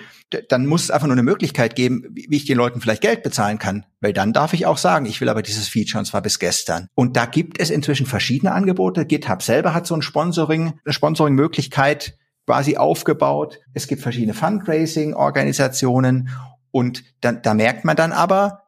dann 0.49 0.65
muss 0.67 0.85
es 0.85 0.91
einfach 0.91 1.07
nur 1.07 1.15
eine 1.15 1.23
Möglichkeit 1.23 1.77
geben, 1.77 2.07
wie 2.11 2.35
ich 2.35 2.47
den 2.47 2.57
Leuten 2.57 2.81
vielleicht 2.81 3.03
Geld 3.03 3.23
bezahlen 3.23 3.59
kann. 3.59 3.85
Weil 4.01 4.15
dann 4.15 4.33
darf 4.33 4.55
ich 4.55 4.65
auch 4.65 4.79
sagen, 4.79 5.05
ich 5.05 5.21
will 5.21 5.29
aber 5.29 5.43
dieses 5.43 5.69
Feature 5.69 5.99
und 5.99 6.07
zwar 6.07 6.23
bis 6.23 6.39
gestern. 6.39 6.89
Und 6.95 7.19
da 7.19 7.27
gibt 7.27 7.61
es 7.61 7.69
inzwischen 7.69 8.07
verschiedene 8.07 8.53
Angebote. 8.53 9.05
GitHub 9.05 9.43
selber 9.43 9.75
hat 9.75 9.87
so 9.87 9.95
ein 9.95 10.01
Sponsoring, 10.01 10.73
eine 10.85 10.93
Sponsoring-Möglichkeit 10.93 12.17
quasi 12.47 12.79
aufgebaut. 12.79 13.61
Es 13.75 13.87
gibt 13.87 14.01
verschiedene 14.01 14.33
Fundraising-Organisationen 14.33 16.31
Und 16.73 17.05
da, 17.21 17.33
da 17.33 17.55
merkt 17.55 17.85
man 17.85 17.95
dann 17.95 18.11
aber, 18.13 18.65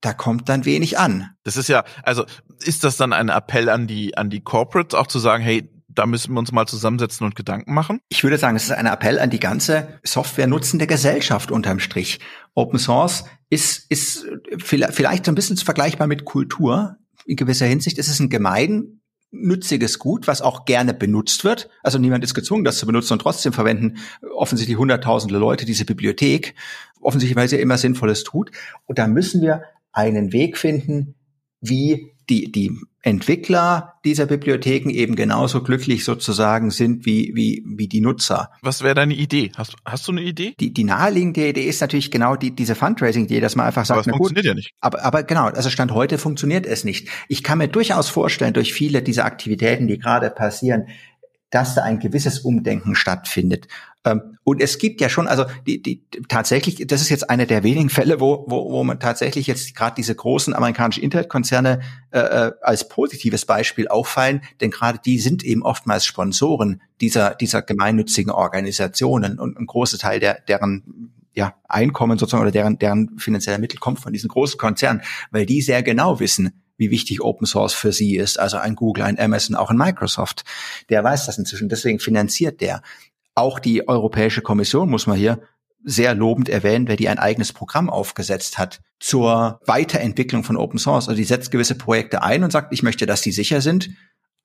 da 0.00 0.14
kommt 0.14 0.48
dann 0.48 0.64
wenig 0.64 0.98
an. 0.98 1.30
Das 1.42 1.56
ist 1.56 1.68
ja, 1.68 1.84
also 2.02 2.24
ist 2.64 2.84
das 2.84 2.96
dann 2.96 3.12
ein 3.12 3.28
Appell 3.28 3.68
an 3.68 3.86
die, 3.86 4.16
an 4.16 4.30
die 4.30 4.40
Corporates 4.40 4.98
auch 4.98 5.08
zu 5.08 5.18
sagen, 5.18 5.42
hey, 5.42 5.70
da 5.88 6.06
müssen 6.06 6.32
wir 6.32 6.38
uns 6.38 6.52
mal 6.52 6.66
zusammensetzen 6.66 7.26
und 7.26 7.34
Gedanken 7.34 7.74
machen? 7.74 8.00
Ich 8.08 8.22
würde 8.22 8.38
sagen, 8.38 8.56
es 8.56 8.64
ist 8.64 8.70
ein 8.70 8.86
Appell 8.86 9.18
an 9.18 9.30
die 9.30 9.40
ganze 9.40 9.98
Software 10.04 10.46
nutzende 10.46 10.86
Gesellschaft 10.86 11.50
unterm 11.50 11.80
Strich. 11.80 12.20
Open 12.54 12.78
Source 12.78 13.24
ist, 13.50 13.90
ist 13.90 14.24
vielleicht 14.58 15.24
so 15.24 15.32
ein 15.32 15.34
bisschen 15.34 15.56
vergleichbar 15.56 16.06
mit 16.06 16.24
Kultur. 16.24 16.96
In 17.26 17.36
gewisser 17.36 17.66
Hinsicht 17.66 17.98
ist 17.98 18.08
es 18.08 18.20
ein 18.20 18.30
gemein 18.30 18.97
nützliches 19.30 19.98
Gut, 19.98 20.26
was 20.26 20.42
auch 20.42 20.64
gerne 20.64 20.94
benutzt 20.94 21.44
wird. 21.44 21.68
Also 21.82 21.98
niemand 21.98 22.24
ist 22.24 22.34
gezwungen, 22.34 22.64
das 22.64 22.78
zu 22.78 22.86
benutzen 22.86 23.14
und 23.14 23.18
trotzdem 23.20 23.52
verwenden 23.52 23.98
offensichtlich 24.34 24.78
hunderttausende 24.78 25.38
Leute 25.38 25.66
diese 25.66 25.84
Bibliothek. 25.84 26.54
Offensichtlich, 27.00 27.36
weil 27.36 27.48
sie 27.48 27.60
immer 27.60 27.78
Sinnvolles 27.78 28.24
tut. 28.24 28.50
Und 28.86 28.98
da 28.98 29.06
müssen 29.06 29.42
wir 29.42 29.62
einen 29.92 30.32
Weg 30.32 30.56
finden, 30.56 31.14
wie 31.60 32.12
die, 32.28 32.50
die 32.52 32.78
Entwickler 33.08 33.94
dieser 34.04 34.26
Bibliotheken 34.26 34.90
eben 34.90 35.16
genauso 35.16 35.62
glücklich 35.62 36.04
sozusagen 36.04 36.70
sind 36.70 37.06
wie, 37.06 37.32
wie, 37.34 37.64
wie 37.66 37.88
die 37.88 38.00
Nutzer. 38.00 38.50
Was 38.62 38.82
wäre 38.82 38.94
deine 38.94 39.14
Idee? 39.14 39.50
Hast, 39.56 39.76
hast 39.84 40.06
du 40.06 40.12
eine 40.12 40.22
Idee? 40.22 40.54
Die, 40.60 40.72
die 40.72 40.84
naheliegende 40.84 41.48
Idee 41.48 41.64
ist 41.64 41.80
natürlich 41.80 42.10
genau 42.10 42.36
die, 42.36 42.54
diese 42.54 42.74
Fundraising-Idee, 42.74 43.40
dass 43.40 43.56
man 43.56 43.66
einfach 43.66 43.84
sagt, 43.84 43.96
aber 43.96 44.00
es 44.02 44.06
na 44.06 44.12
funktioniert 44.12 44.44
gut, 44.44 44.48
ja 44.48 44.54
nicht. 44.54 44.72
Aber, 44.80 45.04
aber 45.04 45.22
genau, 45.24 45.46
also 45.46 45.70
Stand 45.70 45.92
heute 45.92 46.18
funktioniert 46.18 46.66
es 46.66 46.84
nicht. 46.84 47.08
Ich 47.28 47.42
kann 47.42 47.58
mir 47.58 47.68
durchaus 47.68 48.08
vorstellen, 48.08 48.54
durch 48.54 48.72
viele 48.72 49.02
dieser 49.02 49.24
Aktivitäten, 49.24 49.88
die 49.88 49.98
gerade 49.98 50.30
passieren, 50.30 50.86
dass 51.50 51.74
da 51.74 51.82
ein 51.82 51.98
gewisses 51.98 52.40
Umdenken 52.40 52.94
stattfindet. 52.94 53.68
Ähm, 54.04 54.38
und 54.44 54.62
es 54.62 54.78
gibt 54.78 55.00
ja 55.00 55.08
schon, 55.08 55.26
also 55.26 55.44
die, 55.66 55.82
die 55.82 56.02
tatsächlich, 56.28 56.86
das 56.86 57.00
ist 57.00 57.08
jetzt 57.08 57.28
einer 57.28 57.46
der 57.46 57.62
wenigen 57.62 57.90
Fälle, 57.90 58.20
wo, 58.20 58.44
wo, 58.48 58.70
wo 58.70 58.84
man 58.84 59.00
tatsächlich 59.00 59.46
jetzt 59.46 59.74
gerade 59.74 59.94
diese 59.96 60.14
großen 60.14 60.54
amerikanischen 60.54 61.02
Internetkonzerne 61.02 61.80
äh, 62.10 62.18
äh, 62.18 62.52
als 62.62 62.88
positives 62.88 63.46
Beispiel 63.46 63.88
auffallen, 63.88 64.42
denn 64.60 64.70
gerade 64.70 64.98
die 65.04 65.18
sind 65.18 65.42
eben 65.44 65.62
oftmals 65.62 66.04
Sponsoren 66.06 66.82
dieser, 67.00 67.34
dieser 67.34 67.62
gemeinnützigen 67.62 68.30
Organisationen 68.30 69.38
und 69.38 69.58
ein 69.58 69.66
großer 69.66 69.98
Teil 69.98 70.20
der, 70.20 70.40
deren 70.46 71.12
ja, 71.34 71.54
Einkommen 71.68 72.18
sozusagen 72.18 72.42
oder 72.42 72.50
deren, 72.50 72.78
deren 72.78 73.18
finanzieller 73.18 73.58
Mittel 73.58 73.78
kommt 73.78 74.00
von 74.00 74.12
diesen 74.12 74.28
großen 74.28 74.58
Konzernen, 74.58 75.02
weil 75.30 75.46
die 75.46 75.62
sehr 75.62 75.82
genau 75.82 76.20
wissen, 76.20 76.62
wie 76.78 76.90
wichtig 76.90 77.20
Open 77.20 77.46
Source 77.46 77.74
für 77.74 77.92
sie 77.92 78.16
ist. 78.16 78.40
Also 78.40 78.56
ein 78.56 78.74
Google, 78.74 79.04
ein 79.04 79.18
Amazon, 79.18 79.56
auch 79.56 79.70
ein 79.70 79.76
Microsoft. 79.76 80.44
Der 80.88 81.04
weiß 81.04 81.26
das 81.26 81.36
inzwischen. 81.36 81.68
Deswegen 81.68 81.98
finanziert 81.98 82.62
der. 82.62 82.82
Auch 83.34 83.58
die 83.58 83.86
Europäische 83.86 84.40
Kommission 84.40 84.88
muss 84.88 85.06
man 85.06 85.18
hier 85.18 85.40
sehr 85.84 86.14
lobend 86.14 86.48
erwähnen, 86.48 86.88
wer 86.88 86.96
die 86.96 87.08
ein 87.08 87.18
eigenes 87.18 87.52
Programm 87.52 87.90
aufgesetzt 87.90 88.58
hat 88.58 88.80
zur 88.98 89.60
Weiterentwicklung 89.64 90.42
von 90.42 90.56
Open 90.56 90.78
Source. 90.78 91.08
Also 91.08 91.16
die 91.16 91.24
setzt 91.24 91.50
gewisse 91.50 91.76
Projekte 91.76 92.22
ein 92.22 92.42
und 92.42 92.50
sagt, 92.50 92.72
ich 92.72 92.82
möchte, 92.82 93.06
dass 93.06 93.20
die 93.20 93.32
sicher 93.32 93.60
sind. 93.60 93.90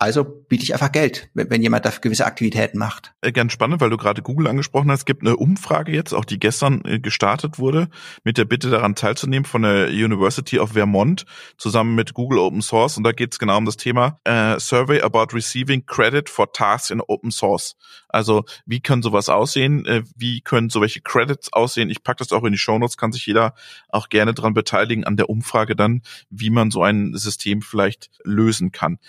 Also 0.04 0.26
biete 0.26 0.66
ich 0.66 0.74
einfach 0.74 0.92
Geld, 0.92 1.30
wenn 1.34 1.62
jemand 1.62 1.86
da 1.86 1.90
gewisse 1.90 2.26
Aktivitäten 2.26 2.78
macht. 2.78 3.14
Äh, 3.22 3.32
ganz 3.32 3.54
spannend, 3.54 3.80
weil 3.80 3.90
du 3.90 3.96
gerade 3.96 4.22
Google 4.22 4.48
angesprochen 4.48 4.92
hast. 4.92 5.00
Es 5.00 5.06
gibt 5.06 5.22
eine 5.22 5.38
Umfrage 5.38 5.94
jetzt, 5.94 6.12
auch 6.12 6.26
die 6.26 6.40
gestern 6.40 6.84
äh, 6.84 7.00
gestartet 7.00 7.58
wurde, 7.58 7.88
mit 8.26 8.38
der 8.38 8.44
Bitte 8.44 8.70
daran 8.70 8.96
teilzunehmen 8.96 9.46
von 9.46 9.62
der 9.62 9.88
University 9.88 10.60
of 10.60 10.74
Vermont 10.74 11.26
zusammen 11.58 11.96
mit 11.96 12.14
Google 12.14 12.40
Open 12.40 12.62
Source. 12.62 12.98
Und 12.98 13.06
da 13.06 13.14
geht 13.14 13.32
es 13.32 13.40
genau 13.40 13.58
um 13.58 13.64
das 13.64 13.78
Thema 13.78 14.20
äh, 14.26 14.60
Survey 14.60 15.02
about 15.02 15.28
receiving 15.34 15.86
credit 15.86 16.28
for 16.28 16.52
tasks 16.52 16.90
in 16.90 17.00
Open 17.00 17.32
Source. 17.32 17.78
Also 18.10 18.44
wie 18.66 18.82
kann 18.82 19.04
sowas 19.04 19.30
aussehen? 19.30 19.86
Äh, 19.86 20.04
wie 20.18 20.42
können 20.42 20.70
so 20.70 20.82
welche 20.82 21.00
Credits 21.00 21.54
aussehen? 21.54 21.90
Ich 21.90 22.04
packe 22.04 22.18
das 22.18 22.34
auch 22.34 22.44
in 22.44 22.52
die 22.52 22.58
Show 22.58 22.78
Notes, 22.78 22.98
kann 22.98 23.14
sich 23.14 23.26
jeder 23.26 23.54
auch 23.88 24.10
gerne 24.10 24.34
dran 24.34 24.54
beteiligen 24.54 25.06
an 25.06 25.16
der 25.16 25.30
Umfrage 25.30 25.78
dann, 25.78 26.02
wie 26.30 26.50
man 26.50 26.72
so 26.72 26.84
ein 26.84 27.16
System 27.16 27.62
vielleicht 27.62 28.10
lösen 28.26 28.74
kann. 28.74 29.00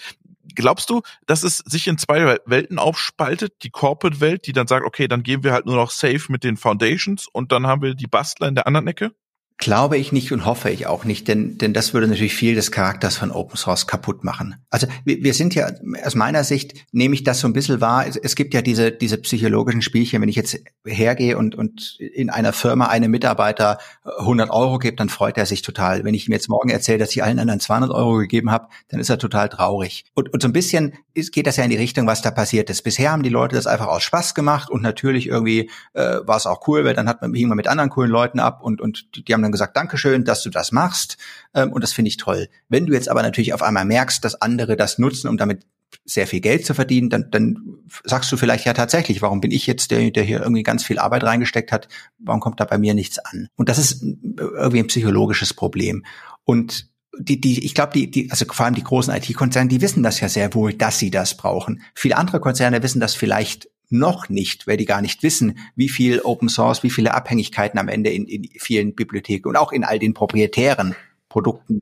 Glaubst 0.54 0.90
du, 0.90 1.02
dass 1.26 1.42
es 1.42 1.58
sich 1.58 1.86
in 1.86 1.98
zwei 1.98 2.38
Welten 2.44 2.78
aufspaltet? 2.78 3.62
Die 3.62 3.70
Corporate-Welt, 3.70 4.46
die 4.46 4.52
dann 4.52 4.66
sagt, 4.66 4.84
okay, 4.86 5.08
dann 5.08 5.22
gehen 5.22 5.42
wir 5.42 5.52
halt 5.52 5.66
nur 5.66 5.76
noch 5.76 5.90
safe 5.90 6.30
mit 6.30 6.44
den 6.44 6.56
Foundations 6.56 7.26
und 7.26 7.52
dann 7.52 7.66
haben 7.66 7.82
wir 7.82 7.94
die 7.94 8.06
Bastler 8.06 8.48
in 8.48 8.54
der 8.54 8.66
anderen 8.66 8.86
Ecke? 8.86 9.12
Glaube 9.56 9.96
ich 9.98 10.10
nicht 10.10 10.32
und 10.32 10.44
hoffe 10.44 10.68
ich 10.68 10.88
auch 10.88 11.04
nicht, 11.04 11.28
denn, 11.28 11.58
denn 11.58 11.72
das 11.72 11.94
würde 11.94 12.08
natürlich 12.08 12.34
viel 12.34 12.56
des 12.56 12.72
Charakters 12.72 13.16
von 13.16 13.30
Open 13.30 13.56
Source 13.56 13.86
kaputt 13.86 14.24
machen. 14.24 14.56
Also 14.68 14.88
wir, 15.04 15.22
wir 15.22 15.32
sind 15.32 15.54
ja, 15.54 15.70
aus 16.04 16.16
meiner 16.16 16.42
Sicht 16.42 16.74
nehme 16.90 17.14
ich 17.14 17.22
das 17.22 17.38
so 17.38 17.46
ein 17.46 17.52
bisschen 17.52 17.80
wahr, 17.80 18.04
es, 18.06 18.16
es, 18.16 18.34
gibt 18.34 18.52
ja 18.52 18.62
diese, 18.62 18.90
diese 18.90 19.16
psychologischen 19.18 19.80
Spielchen, 19.80 20.20
wenn 20.20 20.28
ich 20.28 20.34
jetzt 20.34 20.58
hergehe 20.84 21.38
und, 21.38 21.54
und 21.54 21.98
in 22.00 22.30
einer 22.30 22.52
Firma 22.52 22.86
einem 22.86 23.12
Mitarbeiter 23.12 23.78
100 24.18 24.50
Euro 24.50 24.78
gebe, 24.78 24.96
dann 24.96 25.08
freut 25.08 25.38
er 25.38 25.46
sich 25.46 25.62
total. 25.62 26.02
Wenn 26.02 26.14
ich 26.14 26.26
ihm 26.26 26.32
jetzt 26.32 26.48
morgen 26.48 26.70
erzähle, 26.70 26.98
dass 26.98 27.12
ich 27.12 27.22
allen 27.22 27.38
anderen 27.38 27.60
200 27.60 27.92
Euro 27.92 28.16
gegeben 28.16 28.50
habe, 28.50 28.66
dann 28.88 28.98
ist 28.98 29.08
er 29.08 29.18
total 29.18 29.48
traurig. 29.48 30.04
Und, 30.14 30.32
und 30.32 30.42
so 30.42 30.48
ein 30.48 30.52
bisschen 30.52 30.94
geht 31.14 31.46
das 31.46 31.56
ja 31.56 31.64
in 31.64 31.70
die 31.70 31.76
Richtung, 31.76 32.08
was 32.08 32.22
da 32.22 32.32
passiert 32.32 32.70
ist. 32.70 32.82
Bisher 32.82 33.12
haben 33.12 33.22
die 33.22 33.28
Leute 33.28 33.54
das 33.54 33.68
einfach 33.68 33.86
aus 33.86 34.02
Spaß 34.02 34.34
gemacht 34.34 34.68
und 34.68 34.82
natürlich 34.82 35.28
irgendwie 35.28 35.70
äh, 35.92 36.18
war 36.24 36.36
es 36.36 36.46
auch 36.46 36.66
cool, 36.66 36.84
weil 36.84 36.94
dann 36.94 37.08
hat 37.08 37.22
man 37.22 37.30
man 37.30 37.56
mit 37.56 37.68
anderen 37.68 37.90
coolen 37.90 38.10
Leuten 38.10 38.40
ab 38.40 38.62
und, 38.62 38.80
und 38.80 39.06
die 39.28 39.32
haben 39.32 39.43
dann 39.44 39.52
gesagt, 39.52 39.76
Dankeschön, 39.76 40.24
dass 40.24 40.42
du 40.42 40.50
das 40.50 40.72
machst. 40.72 41.16
Ähm, 41.54 41.72
und 41.72 41.82
das 41.82 41.92
finde 41.92 42.08
ich 42.08 42.16
toll. 42.16 42.48
Wenn 42.68 42.86
du 42.86 42.92
jetzt 42.92 43.08
aber 43.08 43.22
natürlich 43.22 43.54
auf 43.54 43.62
einmal 43.62 43.84
merkst, 43.84 44.24
dass 44.24 44.40
andere 44.40 44.76
das 44.76 44.98
nutzen, 44.98 45.28
um 45.28 45.36
damit 45.36 45.64
sehr 46.04 46.26
viel 46.26 46.40
Geld 46.40 46.66
zu 46.66 46.74
verdienen, 46.74 47.08
dann, 47.08 47.30
dann 47.30 47.78
sagst 48.04 48.30
du 48.32 48.36
vielleicht 48.36 48.64
ja 48.64 48.72
tatsächlich, 48.72 49.22
warum 49.22 49.40
bin 49.40 49.50
ich 49.50 49.66
jetzt 49.66 49.90
der, 49.90 50.10
der 50.10 50.24
hier 50.24 50.40
irgendwie 50.40 50.62
ganz 50.62 50.84
viel 50.84 50.98
Arbeit 50.98 51.24
reingesteckt 51.24 51.72
hat, 51.72 51.88
warum 52.18 52.40
kommt 52.40 52.60
da 52.60 52.64
bei 52.64 52.78
mir 52.78 52.94
nichts 52.94 53.18
an? 53.18 53.48
Und 53.54 53.68
das 53.68 53.78
ist 53.78 54.02
irgendwie 54.02 54.80
ein 54.80 54.88
psychologisches 54.88 55.54
Problem. 55.54 56.04
Und 56.44 56.88
die, 57.18 57.40
die, 57.40 57.64
ich 57.64 57.74
glaube, 57.74 57.92
die, 57.92 58.10
die, 58.10 58.30
also 58.30 58.44
vor 58.50 58.66
allem 58.66 58.74
die 58.74 58.82
großen 58.82 59.14
IT-Konzerne, 59.14 59.68
die 59.68 59.80
wissen 59.80 60.02
das 60.02 60.20
ja 60.20 60.28
sehr 60.28 60.52
wohl, 60.54 60.74
dass 60.74 60.98
sie 60.98 61.10
das 61.10 61.36
brauchen. 61.36 61.82
Viele 61.94 62.16
andere 62.16 62.40
Konzerne 62.40 62.82
wissen 62.82 63.00
das 63.00 63.14
vielleicht 63.14 63.68
noch 63.94 64.28
nicht, 64.28 64.66
weil 64.66 64.76
die 64.76 64.84
gar 64.84 65.00
nicht 65.00 65.22
wissen, 65.22 65.58
wie 65.76 65.88
viel 65.88 66.20
Open 66.20 66.48
Source, 66.48 66.82
wie 66.82 66.90
viele 66.90 67.14
Abhängigkeiten 67.14 67.78
am 67.78 67.88
Ende 67.88 68.10
in, 68.10 68.26
in 68.26 68.48
vielen 68.58 68.94
Bibliotheken 68.94 69.48
und 69.48 69.56
auch 69.56 69.72
in 69.72 69.84
all 69.84 69.98
den 69.98 70.14
proprietären 70.14 70.94
Produkten 71.28 71.80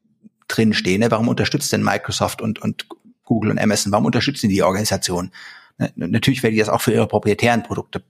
drinstehen. 0.48 1.00
Ne? 1.00 1.10
Warum 1.10 1.28
unterstützt 1.28 1.72
denn 1.72 1.82
Microsoft 1.82 2.42
und, 2.42 2.60
und 2.60 2.86
Google 3.24 3.50
und 3.50 3.58
Amazon? 3.58 3.92
Warum 3.92 4.06
unterstützen 4.06 4.48
die 4.48 4.62
Organisation? 4.62 5.32
Ne? 5.78 5.92
Natürlich 5.96 6.42
werden 6.42 6.54
die 6.54 6.60
das 6.60 6.68
auch 6.68 6.80
für 6.80 6.92
ihre 6.92 7.08
proprietären 7.08 7.62
Produkte 7.62 8.04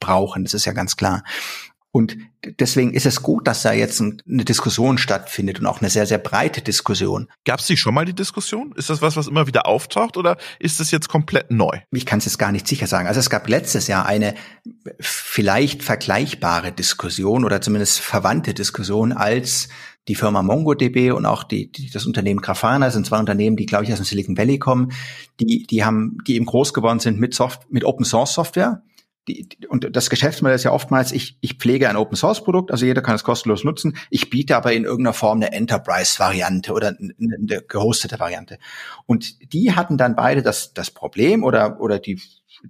brauchen, 0.00 0.44
das 0.44 0.54
ist 0.54 0.64
ja 0.64 0.72
ganz 0.72 0.96
klar. 0.96 1.24
Und 1.98 2.16
deswegen 2.60 2.94
ist 2.94 3.06
es 3.06 3.24
gut, 3.24 3.48
dass 3.48 3.62
da 3.62 3.72
jetzt 3.72 4.00
eine 4.00 4.44
Diskussion 4.44 4.98
stattfindet 4.98 5.58
und 5.58 5.66
auch 5.66 5.80
eine 5.80 5.90
sehr, 5.90 6.06
sehr 6.06 6.18
breite 6.18 6.62
Diskussion. 6.62 7.26
Gab 7.44 7.58
es 7.58 7.66
die 7.66 7.76
schon 7.76 7.92
mal 7.92 8.04
die 8.04 8.14
Diskussion? 8.14 8.72
Ist 8.76 8.88
das 8.88 9.02
was, 9.02 9.16
was 9.16 9.26
immer 9.26 9.48
wieder 9.48 9.66
auftaucht 9.66 10.16
oder 10.16 10.36
ist 10.60 10.78
das 10.78 10.92
jetzt 10.92 11.08
komplett 11.08 11.50
neu? 11.50 11.80
Ich 11.90 12.06
kann 12.06 12.20
es 12.20 12.26
jetzt 12.26 12.38
gar 12.38 12.52
nicht 12.52 12.68
sicher 12.68 12.86
sagen. 12.86 13.08
Also 13.08 13.18
es 13.18 13.30
gab 13.30 13.48
letztes 13.48 13.88
Jahr 13.88 14.06
eine 14.06 14.36
vielleicht 15.00 15.82
vergleichbare 15.82 16.70
Diskussion 16.70 17.44
oder 17.44 17.60
zumindest 17.60 17.98
verwandte 17.98 18.54
Diskussion 18.54 19.10
als 19.10 19.68
die 20.06 20.14
Firma 20.14 20.44
MongoDB 20.44 21.10
und 21.10 21.26
auch 21.26 21.42
die, 21.42 21.72
die, 21.72 21.90
das 21.90 22.06
Unternehmen 22.06 22.40
Grafana 22.40 22.92
sind 22.92 23.06
zwei 23.06 23.18
Unternehmen, 23.18 23.56
die 23.56 23.66
glaube 23.66 23.82
ich 23.86 23.90
aus 23.90 23.98
dem 23.98 24.04
Silicon 24.04 24.38
Valley 24.38 24.60
kommen, 24.60 24.92
die 25.40 25.66
die 25.66 25.84
haben 25.84 26.18
die 26.28 26.36
eben 26.36 26.46
groß 26.46 26.72
geworden 26.72 27.00
sind 27.00 27.18
mit 27.18 27.34
Soft 27.34 27.68
mit 27.72 27.84
Open 27.84 28.04
Source 28.04 28.34
Software 28.34 28.82
die, 29.28 29.48
und 29.68 29.94
das 29.94 30.10
Geschäftsmodell 30.10 30.56
ist 30.56 30.64
ja 30.64 30.72
oftmals, 30.72 31.12
ich, 31.12 31.38
ich 31.40 31.54
pflege 31.54 31.88
ein 31.88 31.96
Open 31.96 32.16
Source 32.16 32.42
Produkt, 32.42 32.70
also 32.70 32.86
jeder 32.86 33.02
kann 33.02 33.14
es 33.14 33.24
kostenlos 33.24 33.62
nutzen. 33.62 33.96
Ich 34.10 34.30
biete 34.30 34.56
aber 34.56 34.72
in 34.72 34.84
irgendeiner 34.84 35.12
Form 35.12 35.38
eine 35.38 35.52
Enterprise 35.52 36.18
Variante 36.18 36.72
oder 36.72 36.88
eine, 36.98 37.14
eine 37.18 37.62
gehostete 37.62 38.18
Variante. 38.18 38.58
Und 39.06 39.52
die 39.52 39.74
hatten 39.74 39.98
dann 39.98 40.16
beide 40.16 40.42
das, 40.42 40.72
das 40.72 40.90
Problem 40.90 41.44
oder, 41.44 41.80
oder 41.80 41.98
die, 41.98 42.20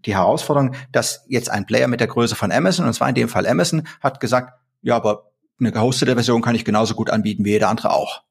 die 0.04 0.14
Herausforderung, 0.14 0.74
dass 0.92 1.24
jetzt 1.28 1.50
ein 1.50 1.66
Player 1.66 1.88
mit 1.88 2.00
der 2.00 2.08
Größe 2.08 2.34
von 2.34 2.52
Amazon, 2.52 2.86
und 2.86 2.92
zwar 2.92 3.08
in 3.08 3.14
dem 3.14 3.28
Fall 3.28 3.46
Amazon, 3.46 3.86
hat 4.00 4.20
gesagt, 4.20 4.52
ja, 4.82 4.96
aber 4.96 5.30
eine 5.60 5.72
gehostete 5.72 6.14
Version 6.14 6.42
kann 6.42 6.54
ich 6.54 6.64
genauso 6.64 6.94
gut 6.94 7.10
anbieten 7.10 7.44
wie 7.44 7.50
jeder 7.50 7.68
andere 7.68 7.92
auch. 7.92 8.22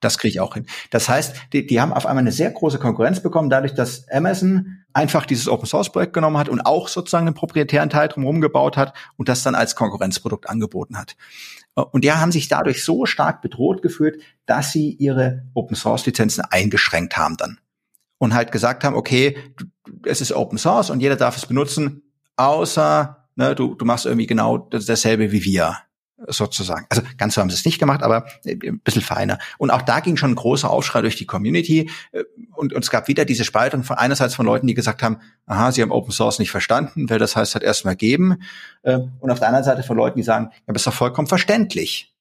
Das 0.00 0.18
kriege 0.18 0.30
ich 0.30 0.40
auch 0.40 0.54
hin. 0.54 0.66
Das 0.90 1.08
heißt, 1.08 1.34
die, 1.52 1.66
die 1.66 1.80
haben 1.80 1.92
auf 1.92 2.06
einmal 2.06 2.22
eine 2.22 2.32
sehr 2.32 2.50
große 2.50 2.78
Konkurrenz 2.78 3.20
bekommen, 3.20 3.50
dadurch, 3.50 3.74
dass 3.74 4.08
Amazon 4.08 4.78
einfach 4.92 5.26
dieses 5.26 5.48
Open 5.48 5.66
Source 5.66 5.90
Projekt 5.90 6.12
genommen 6.12 6.38
hat 6.38 6.48
und 6.48 6.60
auch 6.60 6.88
sozusagen 6.88 7.26
einen 7.26 7.34
proprietären 7.34 7.90
Teil 7.90 8.08
drumherum 8.08 8.40
gebaut 8.40 8.76
hat 8.76 8.94
und 9.16 9.28
das 9.28 9.42
dann 9.42 9.54
als 9.54 9.74
Konkurrenzprodukt 9.74 10.48
angeboten 10.48 10.96
hat. 10.96 11.16
Und 11.74 12.04
die 12.04 12.12
haben 12.12 12.32
sich 12.32 12.48
dadurch 12.48 12.84
so 12.84 13.06
stark 13.06 13.40
bedroht 13.42 13.82
gefühlt, 13.82 14.20
dass 14.46 14.72
sie 14.72 14.90
ihre 14.92 15.44
Open 15.54 15.76
Source 15.76 16.06
Lizenzen 16.06 16.42
eingeschränkt 16.42 17.16
haben 17.16 17.36
dann. 17.36 17.58
Und 18.18 18.34
halt 18.34 18.50
gesagt 18.50 18.82
haben, 18.82 18.96
okay, 18.96 19.36
es 20.04 20.20
ist 20.20 20.32
Open 20.32 20.58
Source 20.58 20.90
und 20.90 21.00
jeder 21.00 21.14
darf 21.14 21.36
es 21.36 21.46
benutzen, 21.46 22.02
außer 22.36 23.28
ne, 23.36 23.54
du, 23.54 23.74
du 23.74 23.84
machst 23.84 24.06
irgendwie 24.06 24.26
genau 24.26 24.58
dasselbe 24.58 25.30
wie 25.30 25.44
wir. 25.44 25.76
Sozusagen. 26.26 26.86
Also 26.88 27.02
ganz 27.16 27.34
so 27.34 27.40
haben 27.40 27.50
sie 27.50 27.54
es 27.54 27.64
nicht 27.64 27.78
gemacht, 27.78 28.02
aber 28.02 28.26
äh, 28.44 28.56
ein 28.64 28.80
bisschen 28.80 29.02
feiner. 29.02 29.38
Und 29.58 29.70
auch 29.70 29.82
da 29.82 30.00
ging 30.00 30.16
schon 30.16 30.32
ein 30.32 30.36
großer 30.36 30.68
Aufschrei 30.68 31.00
durch 31.00 31.16
die 31.16 31.26
Community 31.26 31.90
äh, 32.12 32.24
und, 32.54 32.72
und 32.72 32.84
es 32.84 32.90
gab 32.90 33.08
wieder 33.08 33.24
diese 33.24 33.44
Spaltung 33.44 33.84
von 33.84 33.96
einerseits 33.96 34.34
von 34.34 34.46
Leuten, 34.46 34.66
die 34.66 34.74
gesagt 34.74 35.02
haben, 35.02 35.18
aha, 35.46 35.70
sie 35.70 35.82
haben 35.82 35.92
Open 35.92 36.12
Source 36.12 36.38
nicht 36.38 36.50
verstanden, 36.50 37.08
weil 37.08 37.18
das 37.18 37.36
heißt 37.36 37.54
halt 37.54 37.64
erstmal 37.64 37.96
geben. 37.96 38.42
Äh, 38.82 38.98
und 39.20 39.30
auf 39.30 39.38
der 39.38 39.48
anderen 39.48 39.64
Seite 39.64 39.82
von 39.82 39.96
Leuten, 39.96 40.18
die 40.18 40.24
sagen, 40.24 40.50
ja, 40.66 40.72
das 40.72 40.82
ist 40.82 40.86
doch 40.86 40.94
vollkommen 40.94 41.28
verständlich. 41.28 42.14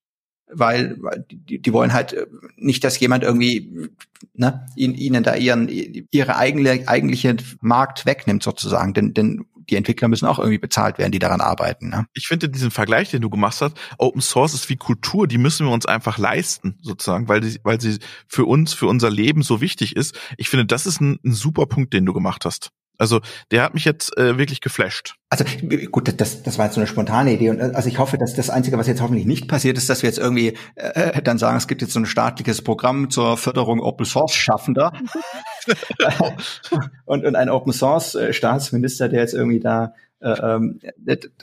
Weil, 0.50 0.96
weil 1.02 1.26
die, 1.30 1.62
die 1.62 1.74
wollen 1.74 1.92
halt 1.92 2.16
nicht, 2.56 2.86
dass 2.86 2.98
jemand 3.00 3.26
irgendwie 3.26 3.90
ne, 4.34 4.66
ihnen 4.78 5.22
da 5.22 5.36
ihren 5.36 5.68
ihre 5.68 6.38
eigene, 6.38 6.88
eigentliche 6.88 7.36
Markt 7.60 8.06
wegnimmt 8.06 8.44
sozusagen. 8.44 8.94
Denn, 8.94 9.14
denn 9.14 9.46
die 9.70 9.76
Entwickler 9.76 10.08
müssen 10.08 10.26
auch 10.26 10.40
irgendwie 10.40 10.58
bezahlt 10.58 10.98
werden, 10.98 11.12
die 11.12 11.20
daran 11.20 11.42
arbeiten. 11.42 11.90
Ne? 11.90 12.06
Ich 12.14 12.28
finde 12.28 12.50
diesen 12.50 12.72
Vergleich, 12.72 13.12
den 13.12 13.22
du 13.22 13.30
gemacht 13.30 13.62
hast, 13.62 13.78
Open 13.98 14.22
Source 14.22 14.54
ist 14.54 14.70
wie 14.70 14.78
Kultur, 14.78 15.28
die 15.28 15.38
müssen 15.38 15.66
wir 15.66 15.74
uns 15.74 15.86
einfach 15.86 16.18
leisten, 16.18 16.78
sozusagen, 16.82 17.28
weil, 17.28 17.42
die, 17.42 17.60
weil 17.64 17.80
sie 17.82 18.00
für 18.28 18.46
uns, 18.46 18.74
für 18.74 18.88
unser 18.88 19.10
Leben 19.10 19.42
so 19.42 19.62
wichtig 19.62 19.96
ist. 19.96 20.18
Ich 20.38 20.50
finde, 20.50 20.66
das 20.66 20.86
ist 20.86 21.02
ein, 21.02 21.20
ein 21.24 21.34
super 21.34 21.66
Punkt, 21.66 21.94
den 21.94 22.06
du 22.06 22.14
gemacht 22.14 22.46
hast. 22.46 22.72
Also 22.98 23.22
der 23.52 23.64
hat 23.64 23.74
mich 23.74 23.86
jetzt 23.86 24.18
äh, 24.18 24.38
wirklich 24.38 24.62
geflasht. 24.62 25.16
Also 25.30 25.46
gut, 25.92 26.14
das, 26.20 26.44
das 26.44 26.58
war 26.58 26.66
jetzt 26.66 26.76
so 26.76 26.82
eine 26.82 26.88
spontane 26.88 27.34
Idee. 27.34 27.50
Und 27.50 27.62
also 27.62 27.90
ich 27.90 28.00
hoffe, 28.00 28.18
dass 28.18 28.34
das 28.34 28.50
Einzige, 28.50 28.78
was 28.78 28.88
jetzt 28.88 29.02
hoffentlich 29.02 29.26
nicht 29.26 29.48
passiert 29.48 29.78
ist, 29.78 29.90
dass 29.90 30.02
wir 30.02 30.10
jetzt 30.10 30.20
irgendwie 30.20 30.58
äh, 30.76 31.22
dann 31.22 31.38
sagen, 31.38 31.58
es 31.58 31.68
gibt 31.68 31.82
jetzt 31.82 31.94
so 31.94 32.00
ein 32.00 32.06
staatliches 32.06 32.62
Programm 32.62 33.10
zur 33.10 33.38
Förderung 33.38 33.80
Open 33.80 34.06
Source 34.06 34.34
Schaffender 34.34 34.94
und, 37.06 37.26
und 37.26 37.36
ein 37.36 37.50
Open 37.50 37.74
Source 37.74 38.16
äh, 38.16 38.34
Staatsminister, 38.34 39.10
der 39.10 39.22
jetzt 39.22 39.34
irgendwie 39.34 39.60
da 39.60 39.94
äh, 40.20 40.30
ähm, 40.30 40.80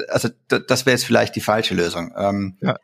also 0.08 0.28
das 0.48 0.86
wäre 0.86 0.94
jetzt 0.94 1.04
vielleicht 1.04 1.36
die 1.36 1.40
falsche 1.40 1.74
Lösung. 1.74 2.12
Ähm, 2.16 2.56
ja. 2.60 2.76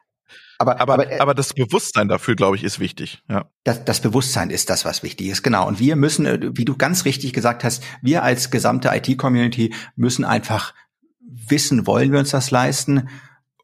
Aber, 0.61 0.79
aber, 0.79 0.93
aber, 0.93 1.11
äh, 1.11 1.19
aber 1.21 1.33
das 1.33 1.55
Bewusstsein 1.55 2.09
dafür, 2.09 2.37
glaube 2.37 2.55
ich, 2.55 2.65
ist 2.65 2.81
wichtig. 2.81 3.23
Ja. 3.31 3.51
Das, 3.65 3.83
das 3.87 4.01
Bewusstsein 4.03 4.51
ist 4.51 4.69
das, 4.69 4.85
was 4.85 5.03
wichtig 5.03 5.29
ist, 5.29 5.43
genau. 5.43 5.67
Und 5.67 5.81
wir 5.81 5.97
müssen, 5.97 6.27
äh, 6.27 6.39
wie 6.53 6.67
du 6.67 6.77
ganz 6.77 7.07
richtig 7.07 7.33
gesagt 7.33 7.65
hast, 7.65 7.83
wir 8.03 8.23
als 8.23 8.51
gesamte 8.51 8.91
IT-Community 8.93 9.73
müssen 9.97 10.23
einfach 10.27 10.75
wissen, 11.23 11.87
wollen 11.87 12.13
wir 12.13 12.19
uns 12.19 12.31
das 12.31 12.51
leisten 12.51 13.09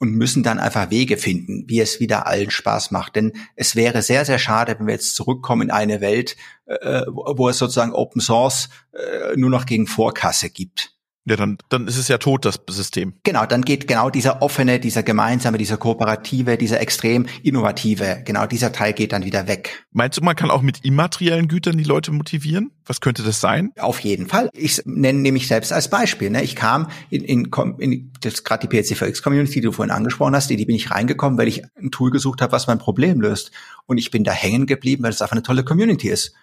und 0.00 0.12
müssen 0.12 0.42
dann 0.42 0.58
einfach 0.58 0.88
Wege 0.90 1.18
finden, 1.18 1.64
wie 1.66 1.80
es 1.80 2.00
wieder 2.00 2.26
allen 2.26 2.50
Spaß 2.50 2.92
macht. 2.92 3.16
Denn 3.16 3.34
es 3.56 3.76
wäre 3.76 4.00
sehr, 4.00 4.24
sehr 4.24 4.38
schade, 4.38 4.76
wenn 4.78 4.86
wir 4.86 4.94
jetzt 4.94 5.16
zurückkommen 5.16 5.68
in 5.68 5.70
eine 5.70 6.00
Welt, 6.00 6.34
äh, 6.64 7.02
wo 7.08 7.50
es 7.50 7.58
sozusagen 7.58 7.92
Open 7.92 8.22
Source 8.22 8.70
äh, 8.94 9.36
nur 9.36 9.50
noch 9.50 9.66
gegen 9.66 9.86
Vorkasse 9.86 10.48
gibt. 10.48 10.95
Ja, 11.28 11.34
dann, 11.34 11.58
dann 11.70 11.88
ist 11.88 11.98
es 11.98 12.06
ja 12.06 12.18
tot, 12.18 12.44
das 12.44 12.60
System. 12.70 13.14
Genau, 13.24 13.46
dann 13.46 13.62
geht 13.62 13.88
genau 13.88 14.10
dieser 14.10 14.42
offene, 14.42 14.78
dieser 14.78 15.02
gemeinsame, 15.02 15.58
dieser 15.58 15.76
kooperative, 15.76 16.56
dieser 16.56 16.80
extrem 16.80 17.26
innovative, 17.42 18.22
genau 18.24 18.46
dieser 18.46 18.70
Teil 18.70 18.92
geht 18.92 19.12
dann 19.12 19.24
wieder 19.24 19.48
weg. 19.48 19.84
Meinst 19.90 20.18
du, 20.18 20.22
man 20.22 20.36
kann 20.36 20.52
auch 20.52 20.62
mit 20.62 20.84
immateriellen 20.84 21.48
Gütern 21.48 21.78
die 21.78 21.84
Leute 21.84 22.12
motivieren? 22.12 22.70
Was 22.84 23.00
könnte 23.00 23.24
das 23.24 23.40
sein? 23.40 23.72
Auf 23.76 23.98
jeden 24.00 24.28
Fall. 24.28 24.50
Ich 24.52 24.82
nenne 24.84 25.18
nämlich 25.18 25.48
selbst 25.48 25.72
als 25.72 25.90
Beispiel. 25.90 26.30
Ne? 26.30 26.44
Ich 26.44 26.54
kam 26.54 26.90
in, 27.10 27.24
in, 27.24 27.50
in 27.78 28.12
das 28.20 28.44
gerade 28.44 28.68
die 28.68 28.76
PLC4X-Community, 28.76 29.54
die 29.54 29.60
du 29.62 29.72
vorhin 29.72 29.90
angesprochen 29.90 30.36
hast, 30.36 30.48
in 30.52 30.58
die 30.58 30.64
bin 30.64 30.76
ich 30.76 30.92
reingekommen, 30.92 31.36
weil 31.38 31.48
ich 31.48 31.64
ein 31.76 31.90
Tool 31.90 32.12
gesucht 32.12 32.40
habe, 32.40 32.52
was 32.52 32.68
mein 32.68 32.78
Problem 32.78 33.20
löst. 33.20 33.50
Und 33.86 33.98
ich 33.98 34.12
bin 34.12 34.22
da 34.22 34.30
hängen 34.30 34.66
geblieben, 34.66 35.02
weil 35.02 35.10
es 35.10 35.20
einfach 35.20 35.32
eine 35.32 35.42
tolle 35.42 35.64
Community 35.64 36.08
ist 36.08 36.34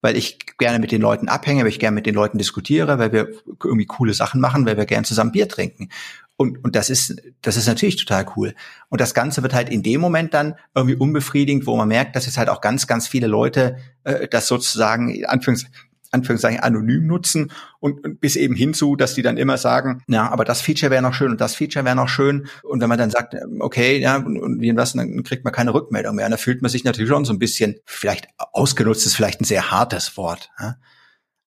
weil 0.00 0.16
ich 0.16 0.38
gerne 0.58 0.78
mit 0.78 0.92
den 0.92 1.02
Leuten 1.02 1.28
abhänge, 1.28 1.62
weil 1.62 1.68
ich 1.68 1.78
gerne 1.78 1.94
mit 1.94 2.06
den 2.06 2.14
Leuten 2.14 2.38
diskutiere, 2.38 2.98
weil 2.98 3.12
wir 3.12 3.28
irgendwie 3.62 3.86
coole 3.86 4.14
Sachen 4.14 4.40
machen, 4.40 4.66
weil 4.66 4.76
wir 4.76 4.86
gerne 4.86 5.06
zusammen 5.06 5.32
Bier 5.32 5.48
trinken. 5.48 5.90
Und, 6.36 6.64
und 6.64 6.74
das 6.74 6.88
ist, 6.88 7.20
das 7.42 7.58
ist 7.58 7.66
natürlich 7.66 7.96
total 7.96 8.24
cool. 8.36 8.54
Und 8.88 9.00
das 9.00 9.12
Ganze 9.12 9.42
wird 9.42 9.52
halt 9.52 9.68
in 9.68 9.82
dem 9.82 10.00
Moment 10.00 10.32
dann 10.32 10.54
irgendwie 10.74 10.96
unbefriedigend, 10.96 11.66
wo 11.66 11.76
man 11.76 11.88
merkt, 11.88 12.16
dass 12.16 12.24
jetzt 12.24 12.38
halt 12.38 12.48
auch 12.48 12.62
ganz, 12.62 12.86
ganz 12.86 13.06
viele 13.06 13.26
Leute 13.26 13.76
äh, 14.04 14.26
das 14.26 14.46
sozusagen, 14.46 15.08
Anführungs 15.26 15.66
Anführungszeichen 15.66 15.89
anonym 16.12 17.06
nutzen 17.06 17.52
und, 17.78 18.04
und 18.04 18.20
bis 18.20 18.36
eben 18.36 18.54
hinzu, 18.54 18.96
dass 18.96 19.14
die 19.14 19.22
dann 19.22 19.36
immer 19.36 19.56
sagen, 19.56 20.02
ja, 20.08 20.30
aber 20.30 20.44
das 20.44 20.60
Feature 20.60 20.90
wäre 20.90 21.02
noch 21.02 21.14
schön 21.14 21.30
und 21.30 21.40
das 21.40 21.54
Feature 21.54 21.84
wäre 21.84 21.96
noch 21.96 22.08
schön. 22.08 22.46
Und 22.62 22.80
wenn 22.80 22.88
man 22.88 22.98
dann 22.98 23.10
sagt, 23.10 23.34
okay, 23.60 23.98
ja, 23.98 24.16
und, 24.16 24.38
und 24.38 24.60
wie 24.60 24.74
was, 24.76 24.92
dann 24.92 25.22
kriegt 25.22 25.44
man 25.44 25.52
keine 25.52 25.74
Rückmeldung 25.74 26.16
mehr. 26.16 26.26
Und 26.26 26.32
da 26.32 26.36
fühlt 26.36 26.62
man 26.62 26.70
sich 26.70 26.84
natürlich 26.84 27.10
schon 27.10 27.24
so 27.24 27.32
ein 27.32 27.38
bisschen, 27.38 27.76
vielleicht 27.84 28.28
ausgenutzt 28.36 29.06
ist 29.06 29.14
vielleicht 29.14 29.40
ein 29.40 29.44
sehr 29.44 29.70
hartes 29.70 30.16
Wort. 30.16 30.50
Ja? 30.58 30.76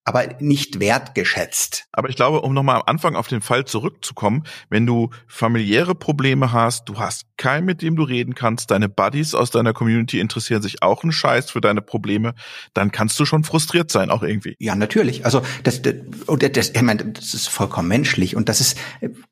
Aber 0.06 0.28
nicht 0.40 0.80
wertgeschätzt. 0.80 1.88
Aber 1.92 2.10
ich 2.10 2.16
glaube, 2.16 2.42
um 2.42 2.54
nochmal 2.54 2.76
am 2.76 2.84
Anfang 2.86 3.16
auf 3.16 3.28
den 3.28 3.42
Fall 3.42 3.66
zurückzukommen, 3.66 4.44
wenn 4.70 4.86
du 4.86 5.12
familiäre 5.28 5.96
Probleme 5.96 6.52
hast, 6.52 6.90
du 6.90 7.00
hast 7.00 7.26
keinen, 7.38 7.66
mit 7.66 7.82
dem 7.82 7.96
du 7.96 8.04
reden 8.04 8.36
kannst, 8.36 8.72
deine 8.72 8.90
Buddies 8.90 9.34
aus 9.34 9.50
deiner 9.50 9.74
Community 9.74 10.20
interessieren 10.20 10.62
sich 10.62 10.84
auch 10.84 11.04
einen 11.04 11.14
Scheiß 11.14 11.52
für 11.52 11.62
deine 11.62 11.82
Probleme, 11.82 12.34
dann 12.74 12.92
kannst 12.92 13.20
du 13.20 13.26
schon 13.26 13.44
frustriert 13.44 13.92
sein, 13.92 14.10
auch 14.10 14.24
irgendwie. 14.24 14.56
Ja, 14.60 14.76
natürlich. 14.76 15.26
Also 15.26 15.42
das, 15.64 15.82
das, 15.82 15.96
das 16.52 16.70
ich 16.70 16.82
meine, 16.82 17.06
das 17.06 17.34
ist 17.34 17.48
vollkommen 17.48 17.88
menschlich 17.88 18.36
und 18.36 18.50
das 18.50 18.60
ist, 18.60 18.78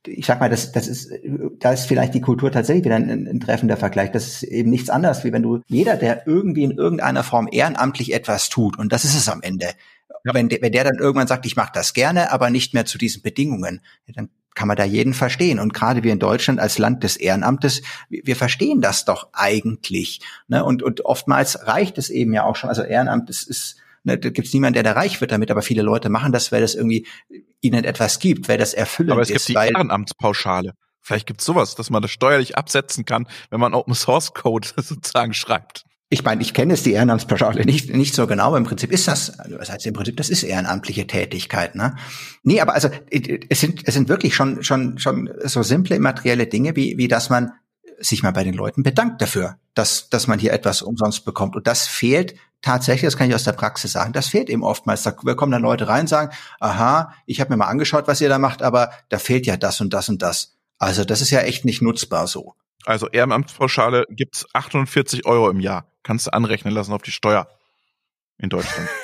ich 0.05 0.25
sag 0.25 0.39
mal, 0.39 0.49
das, 0.49 0.71
das 0.71 0.87
ist, 0.87 1.11
da 1.59 1.73
ist 1.73 1.85
vielleicht 1.85 2.13
die 2.13 2.21
Kultur 2.21 2.51
tatsächlich 2.51 2.85
wieder 2.85 2.95
ein, 2.95 3.09
ein 3.09 3.39
treffender 3.41 3.77
Vergleich. 3.77 4.11
Das 4.11 4.27
ist 4.27 4.43
eben 4.43 4.69
nichts 4.69 4.89
anderes, 4.89 5.23
wie 5.25 5.33
wenn 5.33 5.43
du 5.43 5.61
jeder, 5.67 5.97
der 5.97 6.27
irgendwie 6.27 6.63
in 6.63 6.71
irgendeiner 6.71 7.23
Form 7.23 7.49
ehrenamtlich 7.51 8.13
etwas 8.13 8.49
tut, 8.49 8.79
und 8.79 8.93
das 8.93 9.03
ist 9.03 9.15
es 9.15 9.27
am 9.27 9.41
Ende, 9.41 9.67
ja. 10.23 10.33
Wenn, 10.33 10.49
der, 10.49 10.61
wenn 10.61 10.71
der 10.71 10.83
dann 10.83 10.99
irgendwann 10.99 11.27
sagt, 11.27 11.45
ich 11.45 11.55
mache 11.55 11.71
das 11.73 11.93
gerne, 11.93 12.31
aber 12.31 12.49
nicht 12.49 12.73
mehr 12.73 12.85
zu 12.85 12.97
diesen 12.97 13.21
Bedingungen, 13.21 13.81
dann 14.07 14.29
kann 14.53 14.67
man 14.67 14.77
da 14.77 14.83
jeden 14.83 15.13
verstehen. 15.13 15.59
Und 15.59 15.73
gerade 15.73 16.03
wir 16.03 16.11
in 16.11 16.19
Deutschland 16.19 16.59
als 16.59 16.77
Land 16.77 17.03
des 17.03 17.17
Ehrenamtes, 17.17 17.81
wir, 18.09 18.21
wir 18.25 18.35
verstehen 18.35 18.81
das 18.81 19.05
doch 19.05 19.29
eigentlich. 19.33 20.21
Ne? 20.47 20.63
Und, 20.63 20.83
und 20.83 21.05
oftmals 21.05 21.67
reicht 21.67 21.97
es 21.97 22.09
eben 22.09 22.33
ja 22.33 22.43
auch 22.43 22.55
schon. 22.55 22.69
Also 22.69 22.83
Ehrenamt 22.83 23.29
ist, 23.29 23.49
ist 23.49 23.77
ne, 24.03 24.17
da 24.17 24.29
gibt 24.29 24.47
es 24.47 24.53
niemanden, 24.53 24.73
der 24.73 24.83
da 24.83 24.93
reich 24.93 25.21
wird 25.21 25.31
damit, 25.31 25.51
aber 25.51 25.61
viele 25.61 25.81
Leute 25.81 26.09
machen 26.09 26.31
das, 26.31 26.51
weil 26.51 26.61
das 26.61 26.75
irgendwie 26.75 27.07
ihnen 27.61 27.83
etwas 27.83 28.19
gibt, 28.19 28.49
weil 28.49 28.57
das 28.57 28.73
erfüllend 28.73 29.11
ist. 29.11 29.13
Aber 29.13 29.21
es 29.21 29.27
gibt 29.29 29.39
ist, 29.39 29.49
die 29.49 29.53
Ehrenamtspauschale. 29.53 30.73
Vielleicht 31.01 31.27
gibt's 31.27 31.45
sowas, 31.45 31.75
dass 31.75 31.89
man 31.89 32.01
das 32.01 32.11
steuerlich 32.11 32.57
absetzen 32.57 33.05
kann, 33.05 33.27
wenn 33.49 33.59
man 33.59 33.73
Open 33.73 33.95
Source 33.95 34.33
Code 34.33 34.67
sozusagen 34.77 35.33
schreibt. 35.33 35.85
Ich 36.13 36.25
meine, 36.25 36.41
ich 36.41 36.53
kenne 36.53 36.73
es 36.73 36.83
die 36.83 36.91
Ehrenamtspauschale 36.91 37.65
nicht, 37.65 37.95
nicht 37.95 38.13
so 38.13 38.27
genau, 38.27 38.47
aber 38.47 38.57
im 38.57 38.65
Prinzip 38.65 38.91
ist 38.91 39.07
das, 39.07 39.39
also 39.39 39.57
was 39.57 39.71
heißt 39.71 39.85
im 39.85 39.93
Prinzip, 39.93 40.17
das 40.17 40.29
ist 40.29 40.43
ehrenamtliche 40.43 41.07
Tätigkeit, 41.07 41.73
ne? 41.75 41.95
Nee, 42.43 42.59
aber 42.59 42.73
also 42.73 42.89
es 43.09 43.61
sind, 43.61 43.87
es 43.87 43.93
sind 43.93 44.09
wirklich 44.09 44.35
schon, 44.35 44.61
schon, 44.61 44.99
schon 44.99 45.29
so 45.45 45.63
simple 45.63 45.97
materielle 45.99 46.47
Dinge, 46.47 46.75
wie, 46.75 46.97
wie 46.97 47.07
dass 47.07 47.29
man 47.29 47.53
sich 47.97 48.23
mal 48.23 48.31
bei 48.31 48.43
den 48.43 48.53
Leuten 48.53 48.83
bedankt 48.83 49.21
dafür, 49.21 49.55
dass, 49.73 50.09
dass 50.09 50.27
man 50.27 50.37
hier 50.37 50.51
etwas 50.51 50.81
umsonst 50.81 51.23
bekommt. 51.23 51.55
Und 51.55 51.65
das 51.65 51.87
fehlt 51.87 52.35
tatsächlich, 52.61 53.07
das 53.07 53.15
kann 53.15 53.29
ich 53.29 53.35
aus 53.35 53.45
der 53.45 53.53
Praxis 53.53 53.93
sagen, 53.93 54.11
das 54.11 54.27
fehlt 54.27 54.49
eben 54.49 54.63
oftmals. 54.63 55.03
Da 55.03 55.11
kommen 55.11 55.51
dann 55.53 55.61
Leute 55.61 55.87
rein 55.87 56.01
und 56.01 56.07
sagen, 56.07 56.33
aha, 56.59 57.13
ich 57.25 57.39
habe 57.39 57.51
mir 57.51 57.57
mal 57.57 57.67
angeschaut, 57.67 58.07
was 58.07 58.19
ihr 58.19 58.29
da 58.29 58.37
macht, 58.37 58.63
aber 58.63 58.91
da 59.07 59.17
fehlt 59.17 59.45
ja 59.45 59.55
das 59.55 59.79
und 59.79 59.93
das 59.93 60.09
und 60.09 60.21
das. 60.21 60.57
Also 60.77 61.05
das 61.05 61.21
ist 61.21 61.31
ja 61.31 61.39
echt 61.39 61.63
nicht 61.63 61.81
nutzbar 61.81 62.27
so. 62.27 62.55
Also 62.85 63.07
Ehrenamtspauschale 63.07 64.05
gibt's 64.09 64.45
48 64.53 65.25
Euro 65.25 65.49
im 65.49 65.59
Jahr. 65.59 65.85
Kannst 66.03 66.27
du 66.27 66.33
anrechnen 66.33 66.73
lassen 66.73 66.93
auf 66.93 67.01
die 67.01 67.11
Steuer 67.11 67.47
in 68.37 68.49
Deutschland. 68.49 68.89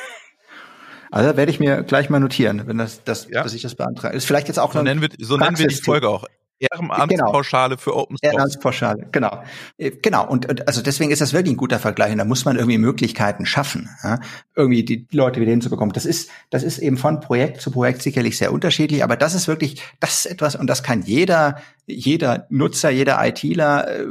Also 1.09 1.37
werde 1.37 1.49
ich 1.49 1.61
mir 1.61 1.83
gleich 1.83 2.09
mal 2.09 2.19
notieren, 2.19 2.63
wenn 2.65 2.77
das, 2.77 3.01
das 3.05 3.29
ja. 3.29 3.41
dass 3.41 3.53
ich 3.53 3.61
das 3.61 3.75
beantrage. 3.75 4.13
Ist 4.13 4.25
vielleicht 4.25 4.49
jetzt 4.49 4.59
auch 4.59 4.73
so 4.73 4.81
nennen 4.81 5.01
wir, 5.01 5.07
so 5.17 5.37
nennen 5.37 5.57
wir 5.57 5.67
die 5.67 5.75
Folge 5.75 6.09
auch. 6.09 6.25
Ehrenamtspauschale 6.59 7.75
genau. 7.75 7.81
für 7.81 7.95
Open 7.95 8.17
Source. 8.17 8.33
Ehrenamtspauschale, 8.33 9.07
genau. 9.11 9.43
Äh, 9.77 9.91
genau. 9.91 10.27
Und, 10.27 10.49
und 10.49 10.67
also 10.67 10.81
deswegen 10.81 11.11
ist 11.11 11.21
das 11.21 11.33
wirklich 11.33 11.53
ein 11.53 11.57
guter 11.57 11.79
Vergleich. 11.79 12.11
Und 12.11 12.17
da 12.17 12.25
muss 12.25 12.45
man 12.45 12.57
irgendwie 12.57 12.79
Möglichkeiten 12.79 13.45
schaffen, 13.45 13.89
ja? 14.03 14.19
irgendwie 14.55 14.83
die 14.83 15.07
Leute 15.11 15.39
wieder 15.39 15.51
hinzubekommen. 15.51 15.93
Das 15.93 16.05
ist, 16.05 16.29
das 16.49 16.63
ist 16.63 16.79
eben 16.79 16.97
von 16.97 17.19
Projekt 17.19 17.61
zu 17.61 17.71
Projekt 17.71 18.01
sicherlich 18.01 18.37
sehr 18.37 18.51
unterschiedlich, 18.51 19.03
aber 19.03 19.15
das 19.15 19.35
ist 19.35 19.47
wirklich, 19.47 19.81
das 19.99 20.25
ist 20.25 20.31
etwas, 20.31 20.55
und 20.55 20.67
das 20.67 20.81
kann 20.81 21.03
jeder, 21.03 21.61
jeder 21.85 22.47
Nutzer, 22.49 22.89
jeder 22.89 23.23
ITler 23.25 23.87
äh, 23.87 24.05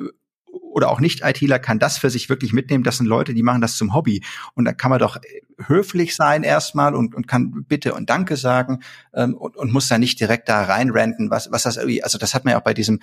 oder 0.77 0.91
auch 0.91 1.01
Nicht-ITler 1.01 1.59
kann 1.59 1.79
das 1.79 1.97
für 1.97 2.11
sich 2.11 2.29
wirklich 2.29 2.53
mitnehmen. 2.53 2.85
Das 2.85 2.99
sind 2.99 3.07
Leute, 3.07 3.33
die 3.33 3.43
machen 3.43 3.63
das 3.63 3.79
zum 3.79 3.95
Hobby. 3.95 4.23
Und 4.53 4.67
da 4.67 4.75
kann 4.75 4.91
man 4.91 4.99
doch 4.99 5.17
höflich 5.59 6.15
sein 6.15 6.43
erstmal 6.43 6.95
und, 6.95 7.15
und 7.15 7.27
kann 7.27 7.65
Bitte 7.67 7.95
und 7.95 8.11
Danke 8.11 8.37
sagen 8.37 8.81
ähm, 9.15 9.35
und, 9.35 9.57
und 9.57 9.73
muss 9.73 9.89
da 9.89 9.97
nicht 9.97 10.21
direkt 10.21 10.51
da 10.51 10.65
reinrenten, 10.65 11.31
was, 11.31 11.51
was 11.51 11.63
das 11.63 11.79
irgendwie, 11.79 12.03
also 12.03 12.19
das 12.19 12.35
hat 12.35 12.45
man 12.45 12.53
ja 12.53 12.59
auch 12.59 12.63
bei 12.65 12.75
diesem 12.75 13.01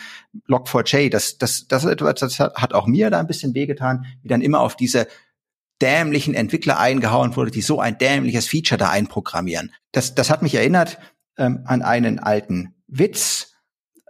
Log4j, 0.47 1.09
das, 1.09 1.39
das, 1.39 1.67
das, 1.67 1.83
das 1.83 2.39
hat 2.39 2.75
auch 2.75 2.85
mir 2.85 3.09
da 3.09 3.19
ein 3.19 3.25
bisschen 3.25 3.55
wehgetan, 3.55 4.05
wie 4.21 4.27
dann 4.27 4.41
immer 4.41 4.59
auf 4.59 4.75
diese 4.75 5.07
dämlichen 5.81 6.35
Entwickler 6.35 6.79
eingehauen 6.79 7.35
wurde, 7.35 7.49
die 7.49 7.63
so 7.63 7.79
ein 7.79 7.97
dämliches 7.97 8.47
Feature 8.47 8.77
da 8.77 8.91
einprogrammieren. 8.91 9.73
Das, 9.91 10.13
das 10.13 10.29
hat 10.29 10.43
mich 10.43 10.53
erinnert 10.53 10.99
ähm, 11.39 11.63
an 11.65 11.81
einen 11.81 12.19
alten 12.19 12.75
Witz, 12.85 13.52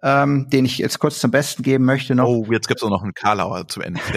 ähm, 0.04 0.50
den 0.50 0.66
ich 0.66 0.78
jetzt 0.78 1.00
kurz 1.00 1.20
zum 1.20 1.32
Besten 1.32 1.63
geben 1.63 1.86
möchte 1.86 2.13
noch. 2.13 2.28
Oh, 2.28 2.46
jetzt 2.52 2.68
gibt's 2.68 2.84
auch 2.84 2.89
noch 2.89 3.04
einen 3.04 3.13
Karlauer 3.13 3.68
zum 3.68 3.84
Ende. 3.84 4.02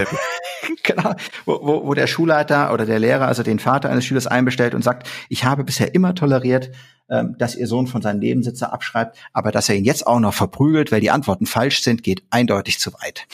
Genau, 0.83 1.15
wo, 1.45 1.61
wo, 1.63 1.87
wo 1.87 1.95
der 1.95 2.07
Schulleiter 2.07 2.73
oder 2.73 2.87
der 2.87 2.99
Lehrer, 2.99 3.27
also 3.27 3.43
den 3.43 3.59
Vater 3.59 3.91
eines 3.91 4.05
Schülers 4.05 4.27
einbestellt 4.27 4.75
und 4.75 4.83
sagt, 4.83 5.09
ich 5.29 5.45
habe 5.45 5.63
bisher 5.63 5.95
immer 5.95 6.15
toleriert, 6.15 6.73
ähm, 7.09 7.37
dass 7.39 7.55
ihr 7.55 7.67
Sohn 7.69 7.87
von 7.87 8.03
seinem 8.03 8.19
Nebensitzer 8.19 8.73
abschreibt, 8.73 9.17
aber 9.33 9.53
dass 9.53 9.69
er 9.69 9.77
ihn 9.77 9.85
jetzt 9.85 10.07
auch 10.07 10.19
noch 10.19 10.35
verprügelt, 10.35 10.91
weil 10.91 11.01
die 11.01 11.11
Antworten 11.11 11.47
falsch 11.47 11.83
sind, 11.83 12.03
geht 12.03 12.25
eindeutig 12.31 12.81
zu 12.81 12.93
weit. 12.95 13.27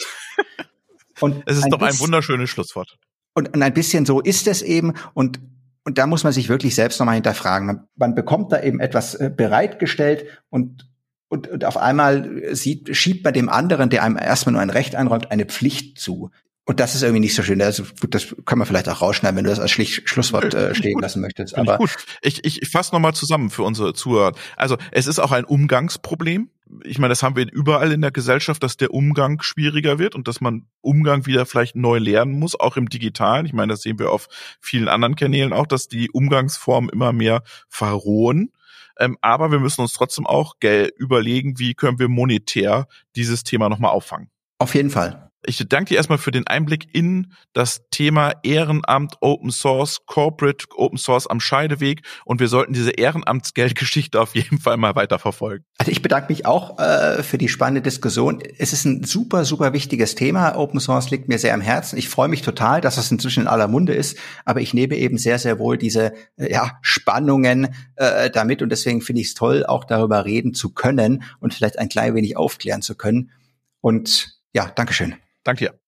Und 1.21 1.43
es 1.47 1.59
ist 1.59 1.69
doch 1.71 1.81
ein 1.81 1.99
wunderschönes 2.01 2.51
Schlusswort. 2.51 2.99
Und, 3.35 3.55
und 3.55 3.63
ein 3.63 3.73
bisschen 3.73 4.05
so 4.05 4.21
ist 4.21 4.47
es 4.47 4.61
eben 4.61 4.95
und 5.15 5.41
und 5.85 5.99
da 5.99 6.07
muss 6.07 6.23
man 6.23 6.33
sich 6.33 6.49
wirklich 6.49 6.77
selbst 6.77 7.01
nochmal 7.01 7.17
hinterfragen. 7.17 7.67
Man, 7.67 7.89
man 7.97 8.15
bekommt 8.15 8.53
da 8.53 8.63
eben 8.63 8.79
etwas 8.79 9.17
äh, 9.17 9.33
bereitgestellt 9.35 10.27
und 10.49 10.92
und, 11.33 11.49
und 11.49 11.65
auf 11.65 11.79
einmal 11.79 12.55
sieht, 12.55 12.95
schiebt 12.95 13.25
man 13.25 13.33
dem 13.33 13.49
anderen, 13.49 13.89
der 13.89 14.03
einem 14.03 14.19
erstmal 14.19 14.53
nur 14.53 14.61
ein 14.61 14.69
Recht 14.69 14.95
einräumt, 14.95 15.31
eine 15.31 15.47
Pflicht 15.47 15.99
zu. 15.99 16.31
Und 16.65 16.79
das 16.79 16.95
ist 16.95 17.03
irgendwie 17.03 17.21
nicht 17.21 17.35
so 17.35 17.43
schön. 17.43 17.63
Also 17.63 17.85
gut, 18.03 18.15
das 18.15 18.37
kann 18.45 18.59
man 18.59 18.67
vielleicht 18.67 18.87
auch 18.91 19.01
rausschneiden, 19.01 19.39
wenn 19.39 19.45
du 19.45 19.51
das 19.51 19.59
als 19.59 19.71
Schlicht 19.71 20.11
Schlusswort 20.11 20.53
äh, 20.53 20.75
stehen 20.75 21.01
lassen 21.01 21.23
möchtest. 21.23 21.57
Aber 21.57 21.79
gut, 21.79 21.97
ich, 22.21 22.45
ich, 22.45 22.61
ich 22.61 22.69
fasse 22.69 22.95
nochmal 22.95 23.15
zusammen 23.15 23.49
für 23.49 23.63
unsere 23.63 23.95
Zuhörer. 23.95 24.33
Also 24.57 24.77
es 24.91 25.07
ist 25.07 25.21
auch 25.21 25.33
ein 25.33 25.47
Umgangsproblem. 25.47 26.51
Ich 26.85 26.99
meine, 26.99 27.13
das 27.13 27.23
haben 27.23 27.35
wir 27.35 27.51
überall 27.51 27.93
in 27.93 28.03
der 28.03 28.11
Gesellschaft, 28.11 28.63
dass 28.63 28.77
der 28.77 28.93
Umgang 28.93 29.41
schwieriger 29.41 29.99
wird 29.99 30.15
und 30.15 30.29
dass 30.29 30.43
man 30.43 30.67
Umgang 30.83 31.25
wieder 31.25 31.47
vielleicht 31.47 31.77
neu 31.77 31.97
lernen 31.97 32.39
muss, 32.39 32.61
auch 32.61 32.77
im 32.77 32.91
Digitalen. 32.91 33.47
Ich 33.47 33.55
meine, 33.55 33.73
das 33.73 33.81
sehen 33.81 33.99
wir 33.99 34.11
auf 34.11 34.29
vielen 34.61 34.89
anderen 34.89 35.17
Kanälen 35.17 35.55
auch, 35.55 35.67
dass 35.67 35.89
die 35.89 36.11
Umgangsformen 36.11 36.91
immer 36.91 37.15
mehr 37.15 37.43
verrohen. 37.71 38.53
Ähm, 38.99 39.17
aber 39.21 39.51
wir 39.51 39.61
müssen 39.61 39.81
uns 39.81 39.93
trotzdem 39.93 40.27
auch 40.27 40.55
überlegen, 40.97 41.59
wie 41.59 41.75
können 41.75 41.99
wir 41.99 42.09
monetär 42.09 42.87
dieses 43.17 43.45
Thema 43.45 43.69
nochmal 43.69 43.93
auffangen. 43.93 44.31
Auf 44.59 44.75
jeden 44.75 44.91
Fall. 44.91 45.32
Ich 45.45 45.65
danke 45.69 45.89
dir 45.89 45.97
erstmal 45.97 46.19
für 46.19 46.31
den 46.31 46.47
Einblick 46.47 46.87
in 46.95 47.33
das 47.53 47.83
Thema 47.91 48.33
Ehrenamt, 48.45 49.17
Open 49.21 49.51
Source, 49.51 50.07
Corporate 50.07 50.67
Open 50.77 50.99
Source 50.99 51.27
am 51.27 51.41
Scheideweg 51.41 52.03
und 52.25 52.39
wir 52.39 52.47
sollten 52.47 52.73
diese 52.73 52.93
Ehrenamtsgeldgeschichte 52.93 54.21
auf 54.21 54.37
jeden 54.37 54.59
Fall 54.59 54.77
mal 54.77 54.95
weiter 54.95 55.19
verfolgen. 55.19 55.65
Also 55.79 55.91
ich 55.91 56.01
bedanke 56.01 56.33
mich 56.33 56.47
auch 56.47 56.79
äh, 56.79 57.25
für 57.25 57.39
die 57.39 57.49
spannende 57.49 57.83
Diskussion. 57.83 58.41
Es 58.59 58.73
ist 58.73 58.85
ein 58.85 59.03
super, 59.03 59.45
super 59.45 59.73
wichtiges 59.73 60.15
Thema. 60.15 60.57
Open 60.57 60.79
Source 60.79 61.11
liegt 61.11 61.29
mir 61.29 61.41
sehr 61.41 61.55
am 61.55 61.61
Herzen. 61.61 61.99
Ich 61.99 62.09
freue 62.09 62.29
mich 62.29 62.43
total, 62.43 62.81
dass 62.81 62.97
es 62.97 63.11
inzwischen 63.11 63.43
in 63.43 63.49
aller 63.49 63.67
Munde 63.67 63.95
ist, 63.95 64.17
aber 64.45 64.61
ich 64.61 64.75
nehme 64.75 64.95
eben 64.95 65.19
sehr, 65.19 65.41
sehr 65.41 65.59
wohl 65.59 65.77
diese 65.77 66.13
äh, 66.37 66.53
ja, 66.53 66.79
Spannungen 66.83 67.75
äh, 67.97 68.31
damit 68.31 68.63
und 68.63 68.69
deswegen 68.69 69.01
finde 69.01 69.23
ich 69.23 69.29
es 69.29 69.35
toll, 69.35 69.67
auch 69.67 69.83
darüber 69.85 70.25
reden 70.25 70.55
zu 70.55 70.73
können 70.73 71.25
und 71.41 71.53
vielleicht 71.53 71.81
ein 71.81 71.89
klein 71.89 72.15
wenig 72.15 72.37
aufklären 72.37 72.83
zu 72.83 72.95
können. 72.95 73.33
Und 73.81 74.39
ja, 74.53 74.71
Dankeschön. 74.73 75.17
Danke 75.45 75.67
dir. 75.67 75.82